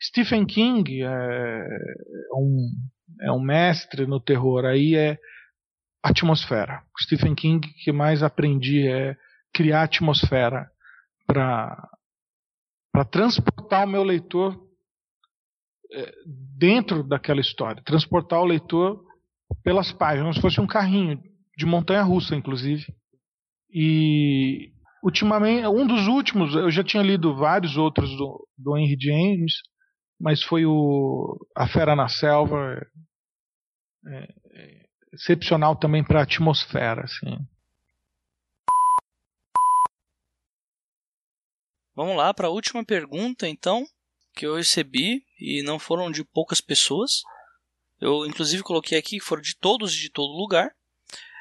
[0.00, 2.70] Stephen King é, é um,
[3.22, 4.64] é um mestre no terror.
[4.64, 5.18] Aí é
[6.00, 6.84] atmosfera.
[7.00, 9.16] Stephen King que mais aprendi é
[9.52, 10.70] criar atmosfera
[11.26, 11.90] para
[13.10, 14.64] transportar o meu leitor
[15.92, 16.12] é,
[16.56, 19.07] dentro daquela história, transportar o leitor
[19.62, 21.22] pelas páginas, como se fosse um carrinho
[21.56, 22.86] de montanha russa, inclusive.
[23.70, 24.72] E
[25.02, 29.54] ultimamente, um dos últimos, eu já tinha lido vários outros do, do Henry James,
[30.20, 32.80] mas foi o A Fera na Selva,
[34.06, 37.36] é, é excepcional também para a atmosfera, assim.
[41.94, 43.84] Vamos lá para a última pergunta, então,
[44.34, 47.22] que eu recebi e não foram de poucas pessoas.
[48.00, 50.74] Eu inclusive coloquei aqui que foram de todos e de todo lugar,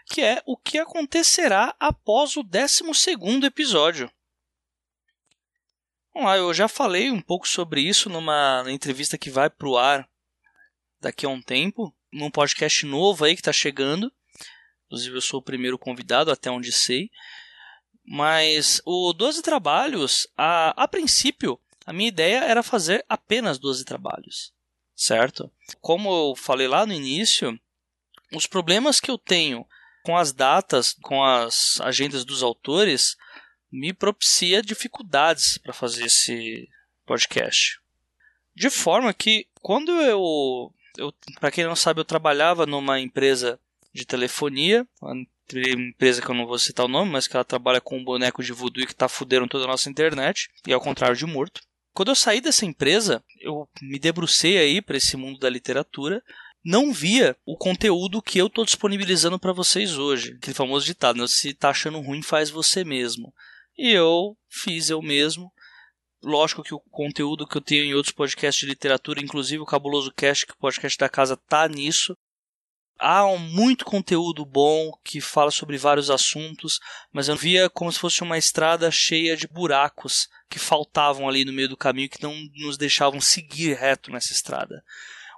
[0.09, 2.83] que é o que acontecerá após o 12
[3.45, 4.11] episódio.
[6.13, 10.09] Vamos lá, eu já falei um pouco sobre isso numa entrevista que vai pro ar
[10.99, 14.11] daqui a um tempo, num podcast novo aí que está chegando.
[14.85, 17.11] Inclusive eu sou o primeiro convidado, até onde sei.
[18.03, 24.53] Mas o 12 trabalhos, a, a princípio, a minha ideia era fazer apenas 12 trabalhos,
[24.97, 25.49] certo?
[25.79, 27.57] Como eu falei lá no início,
[28.33, 29.65] os problemas que eu tenho
[30.03, 33.15] com as datas, com as agendas dos autores,
[33.71, 36.67] me propicia dificuldades para fazer esse
[37.05, 37.79] podcast.
[38.55, 43.59] De forma que, quando eu, eu para quem não sabe, eu trabalhava numa empresa
[43.93, 45.15] de telefonia, uma
[45.53, 48.43] empresa que eu não vou citar o nome, mas que ela trabalha com um boneco
[48.43, 51.61] de voodoo que está fudendo toda a nossa internet, e ao contrário de morto.
[51.97, 56.21] Quando eu saí dessa empresa, eu me debrucei aí para esse mundo da literatura
[56.63, 60.33] não via o conteúdo que eu estou disponibilizando para vocês hoje.
[60.33, 61.25] Aquele famoso ditado, né?
[61.27, 63.33] se tá achando ruim, faz você mesmo.
[63.75, 65.51] E eu fiz eu mesmo.
[66.21, 70.13] Lógico que o conteúdo que eu tenho em outros podcasts de literatura, inclusive o Cabuloso
[70.15, 72.15] Cast, que o podcast da casa tá nisso.
[72.99, 76.79] Há um, muito conteúdo bom que fala sobre vários assuntos,
[77.11, 81.53] mas eu via como se fosse uma estrada cheia de buracos que faltavam ali no
[81.53, 84.83] meio do caminho que não nos deixavam seguir reto nessa estrada.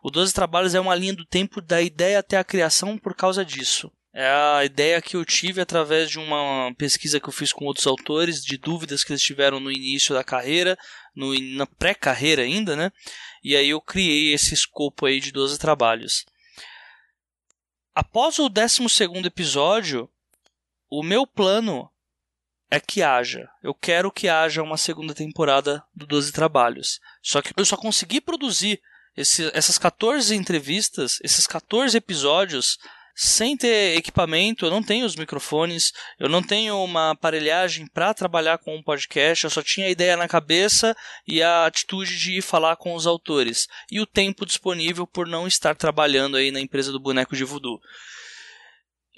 [0.01, 3.43] O 12 Trabalhos é uma linha do tempo da ideia até a criação por causa
[3.43, 3.91] disso.
[4.13, 7.85] É a ideia que eu tive através de uma pesquisa que eu fiz com outros
[7.85, 10.77] autores, de dúvidas que eles tiveram no início da carreira,
[11.15, 12.91] no, na pré-carreira ainda, né?
[13.43, 16.25] E aí eu criei esse escopo aí de 12 trabalhos.
[17.93, 18.83] Após o 12
[19.25, 20.09] episódio,
[20.89, 21.89] o meu plano
[22.69, 23.49] é que haja.
[23.63, 26.99] Eu quero que haja uma segunda temporada do 12 Trabalhos.
[27.21, 28.81] Só que eu só consegui produzir
[29.17, 32.77] esse, essas 14 entrevistas, esses 14 episódios,
[33.21, 38.59] sem ter equipamento, eu não tenho os microfones, eu não tenho uma aparelhagem para trabalhar
[38.59, 40.95] com um podcast, eu só tinha a ideia na cabeça
[41.27, 45.45] e a atitude de ir falar com os autores e o tempo disponível por não
[45.45, 47.81] estar trabalhando aí na empresa do boneco de voodoo.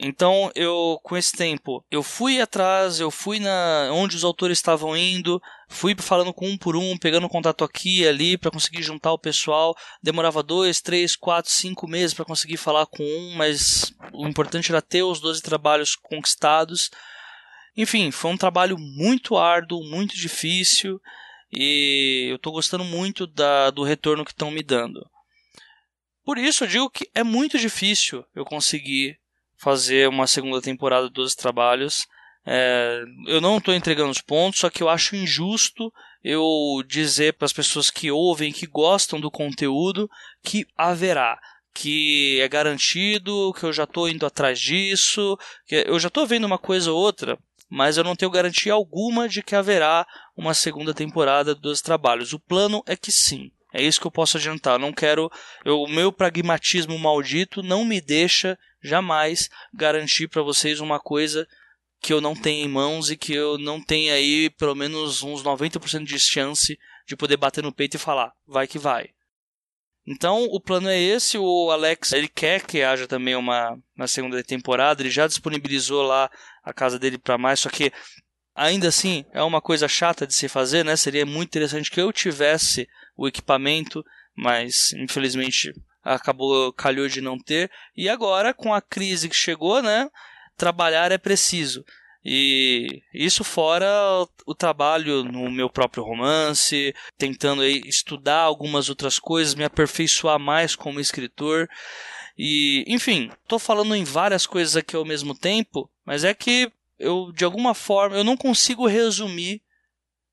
[0.03, 4.97] Então, eu com esse tempo, eu fui atrás, eu fui na onde os autores estavam
[4.97, 5.39] indo,
[5.69, 9.19] fui falando com um por um, pegando contato aqui e ali para conseguir juntar o
[9.19, 9.75] pessoal.
[10.01, 14.81] Demorava dois, três, quatro, cinco meses para conseguir falar com um, mas o importante era
[14.81, 16.89] ter os 12 trabalhos conquistados.
[17.77, 20.99] Enfim, foi um trabalho muito árduo, muito difícil
[21.53, 25.07] e eu estou gostando muito da, do retorno que estão me dando.
[26.25, 29.20] Por isso eu digo que é muito difícil eu conseguir
[29.61, 32.07] fazer uma segunda temporada dos trabalhos.
[32.45, 35.93] É, eu não estou entregando os pontos, só que eu acho injusto
[36.23, 40.09] eu dizer para as pessoas que ouvem, que gostam do conteúdo,
[40.43, 41.39] que haverá,
[41.73, 46.45] que é garantido, que eu já estou indo atrás disso, que eu já estou vendo
[46.45, 47.37] uma coisa ou outra,
[47.69, 50.05] mas eu não tenho garantia alguma de que haverá
[50.35, 52.33] uma segunda temporada dos trabalhos.
[52.33, 53.51] O plano é que sim.
[53.73, 54.75] É isso que eu posso adiantar.
[54.75, 55.31] Eu não quero.
[55.63, 61.47] Eu, o meu pragmatismo maldito não me deixa jamais garantir para vocês uma coisa
[62.01, 65.43] que eu não tenho em mãos e que eu não tenho aí pelo menos uns
[65.43, 69.09] 90% de chance de poder bater no peito e falar, vai que vai.
[70.05, 74.43] Então o plano é esse, o Alex ele quer que haja também uma, uma segunda
[74.43, 76.29] temporada, ele já disponibilizou lá
[76.63, 77.91] a casa dele para mais, só que
[78.55, 80.95] ainda assim é uma coisa chata de se fazer, né?
[80.95, 84.03] Seria muito interessante que eu tivesse o equipamento,
[84.35, 85.73] mas infelizmente
[86.03, 87.69] acabou calhou de não ter.
[87.95, 90.09] E agora com a crise que chegou, né,
[90.57, 91.83] trabalhar é preciso.
[92.23, 93.87] E isso fora
[94.45, 100.99] o trabalho no meu próprio romance, tentando estudar algumas outras coisas, me aperfeiçoar mais como
[100.99, 101.67] escritor.
[102.37, 106.71] E, enfim, estou falando em várias coisas aqui ao mesmo tempo, mas é que
[107.01, 109.61] eu de alguma forma eu não consigo resumir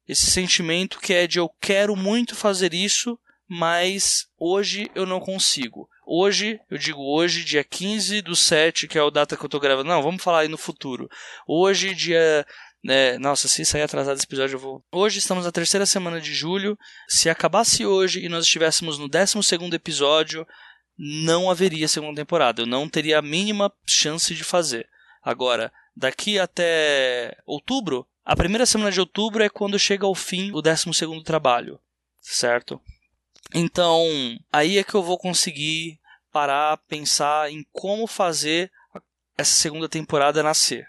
[0.07, 5.89] esse sentimento que é de eu quero muito fazer isso, mas hoje eu não consigo.
[6.11, 9.61] Hoje, eu digo hoje, dia 15 do 7, que é a data que eu tô
[9.61, 9.91] gravando.
[9.91, 11.07] Não, vamos falar aí no futuro.
[11.47, 12.47] Hoje, dia.
[12.83, 14.83] né nossa, se sair atrasado esse episódio, eu vou.
[14.91, 16.79] Hoje estamos na terceira semana de julho.
[17.07, 19.37] Se acabasse hoje e nós estivéssemos no 12
[19.75, 20.47] episódio,
[20.97, 22.62] não haveria segunda temporada.
[22.62, 24.89] Eu não teria a mínima chance de fazer.
[25.23, 30.62] Agora, daqui até outubro, a primeira semana de outubro é quando chega ao fim o
[30.62, 31.80] 12 trabalho,
[32.20, 32.80] certo?
[33.53, 34.07] Então,
[34.53, 35.99] aí é que eu vou conseguir
[36.30, 38.70] parar, pensar em como fazer
[39.36, 40.86] essa segunda temporada nascer.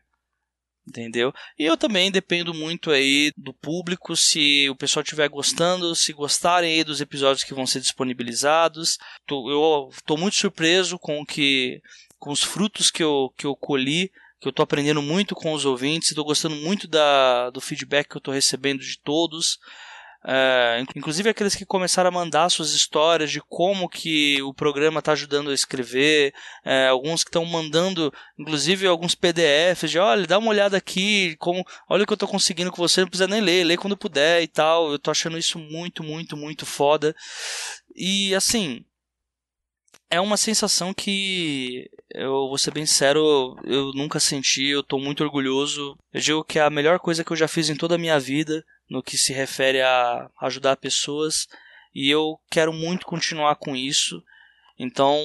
[0.88, 1.32] Entendeu?
[1.58, 6.74] E eu também dependo muito aí do público, se o pessoal estiver gostando, se gostarem
[6.74, 8.98] aí dos episódios que vão ser disponibilizados.
[9.30, 11.82] Eu estou muito surpreso com que
[12.18, 15.66] com os frutos que eu, que eu colhi que eu estou aprendendo muito com os
[15.66, 19.60] ouvintes, estou gostando muito da, do feedback que eu estou recebendo de todos.
[20.26, 25.14] É, inclusive aqueles que começaram a mandar suas histórias de como que o programa está
[25.14, 26.34] ajudando a escrever,
[26.66, 31.66] é, alguns que estão mandando, inclusive alguns PDFs de, olha, dá uma olhada aqui, como,
[31.90, 34.42] olha o que eu estou conseguindo com você, não precisa nem ler, lê quando puder
[34.44, 34.90] e tal.
[34.90, 37.16] Eu estou achando isso muito, muito, muito foda.
[37.96, 38.84] E assim,
[40.10, 45.24] é uma sensação que eu vou ser bem sincero, eu nunca senti, eu estou muito
[45.24, 45.98] orgulhoso.
[46.12, 48.20] Eu digo que é a melhor coisa que eu já fiz em toda a minha
[48.20, 51.48] vida no que se refere a ajudar pessoas
[51.94, 54.24] e eu quero muito continuar com isso.
[54.78, 55.20] Então,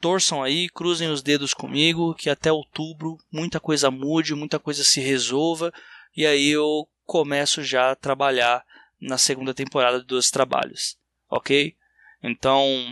[0.00, 5.00] torçam aí, cruzem os dedos comigo, que até outubro muita coisa mude, muita coisa se
[5.00, 5.72] resolva,
[6.16, 8.64] e aí eu começo já a trabalhar
[9.00, 10.96] na segunda temporada de Dois Trabalhos,
[11.28, 11.74] ok?
[12.22, 12.88] Então,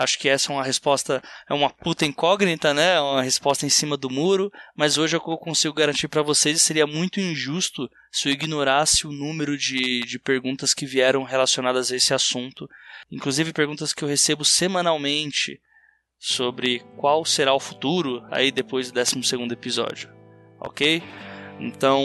[0.00, 2.94] Acho que essa é uma resposta, é uma puta incógnita, né?
[2.94, 6.86] É uma resposta em cima do muro, mas hoje eu consigo garantir para vocês seria
[6.86, 12.14] muito injusto se eu ignorasse o número de, de perguntas que vieram relacionadas a esse
[12.14, 12.66] assunto,
[13.12, 15.60] inclusive perguntas que eu recebo semanalmente
[16.18, 20.08] sobre qual será o futuro aí depois do 12 episódio,
[20.58, 21.02] ok?
[21.60, 22.02] Então,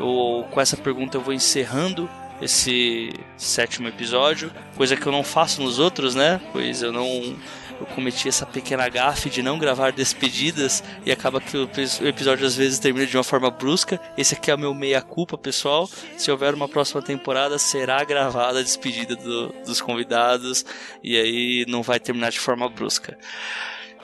[0.00, 2.10] eu, com essa pergunta eu vou encerrando
[2.40, 6.40] esse sétimo episódio, coisa que eu não faço nos outros, né?
[6.52, 7.36] Pois eu não
[7.80, 11.68] eu cometi essa pequena gafe de não gravar despedidas e acaba que o
[12.06, 13.98] episódio às vezes termina de uma forma brusca.
[14.18, 15.88] Esse aqui é o meu meia-culpa, pessoal.
[16.16, 20.64] Se houver uma próxima temporada, será gravada a despedida do, dos convidados
[21.02, 23.16] e aí não vai terminar de forma brusca.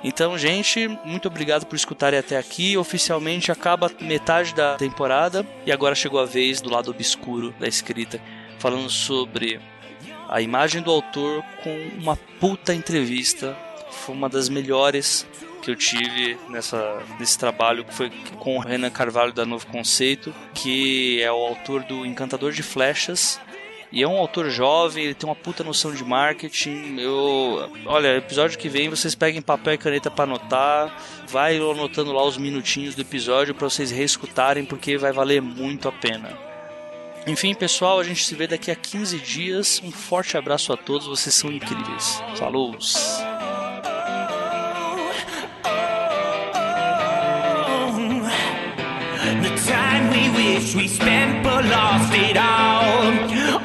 [0.04, 2.76] Então, gente, muito obrigado por escutarem até aqui.
[2.76, 8.20] Oficialmente acaba metade da temporada e agora chegou a vez do lado obscuro da escrita,
[8.58, 9.60] falando sobre
[10.28, 13.56] a imagem do autor com uma puta entrevista.
[13.90, 15.26] Foi uma das melhores
[15.62, 20.32] que eu tive nessa, nesse trabalho, que foi com o Renan Carvalho da Novo Conceito,
[20.54, 23.40] que é o autor do Encantador de Flechas,
[23.92, 26.98] e é um autor jovem, ele tem uma puta noção de marketing.
[26.98, 30.96] Eu, olha, episódio que vem vocês peguem papel e caneta para anotar,
[31.28, 35.92] vai anotando lá os minutinhos do episódio para vocês reescutarem porque vai valer muito a
[35.92, 36.36] pena.
[37.26, 39.82] Enfim, pessoal, a gente se vê daqui a 15 dias.
[39.82, 42.22] Um forte abraço a todos, vocês são incríveis.
[42.36, 42.76] Falou!
[50.74, 53.55] We spent but lost it all.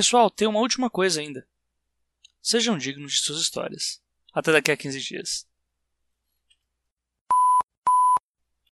[0.00, 1.46] Pessoal, tem uma última coisa ainda.
[2.40, 4.00] Sejam dignos de suas histórias.
[4.32, 5.46] Até daqui a 15 dias.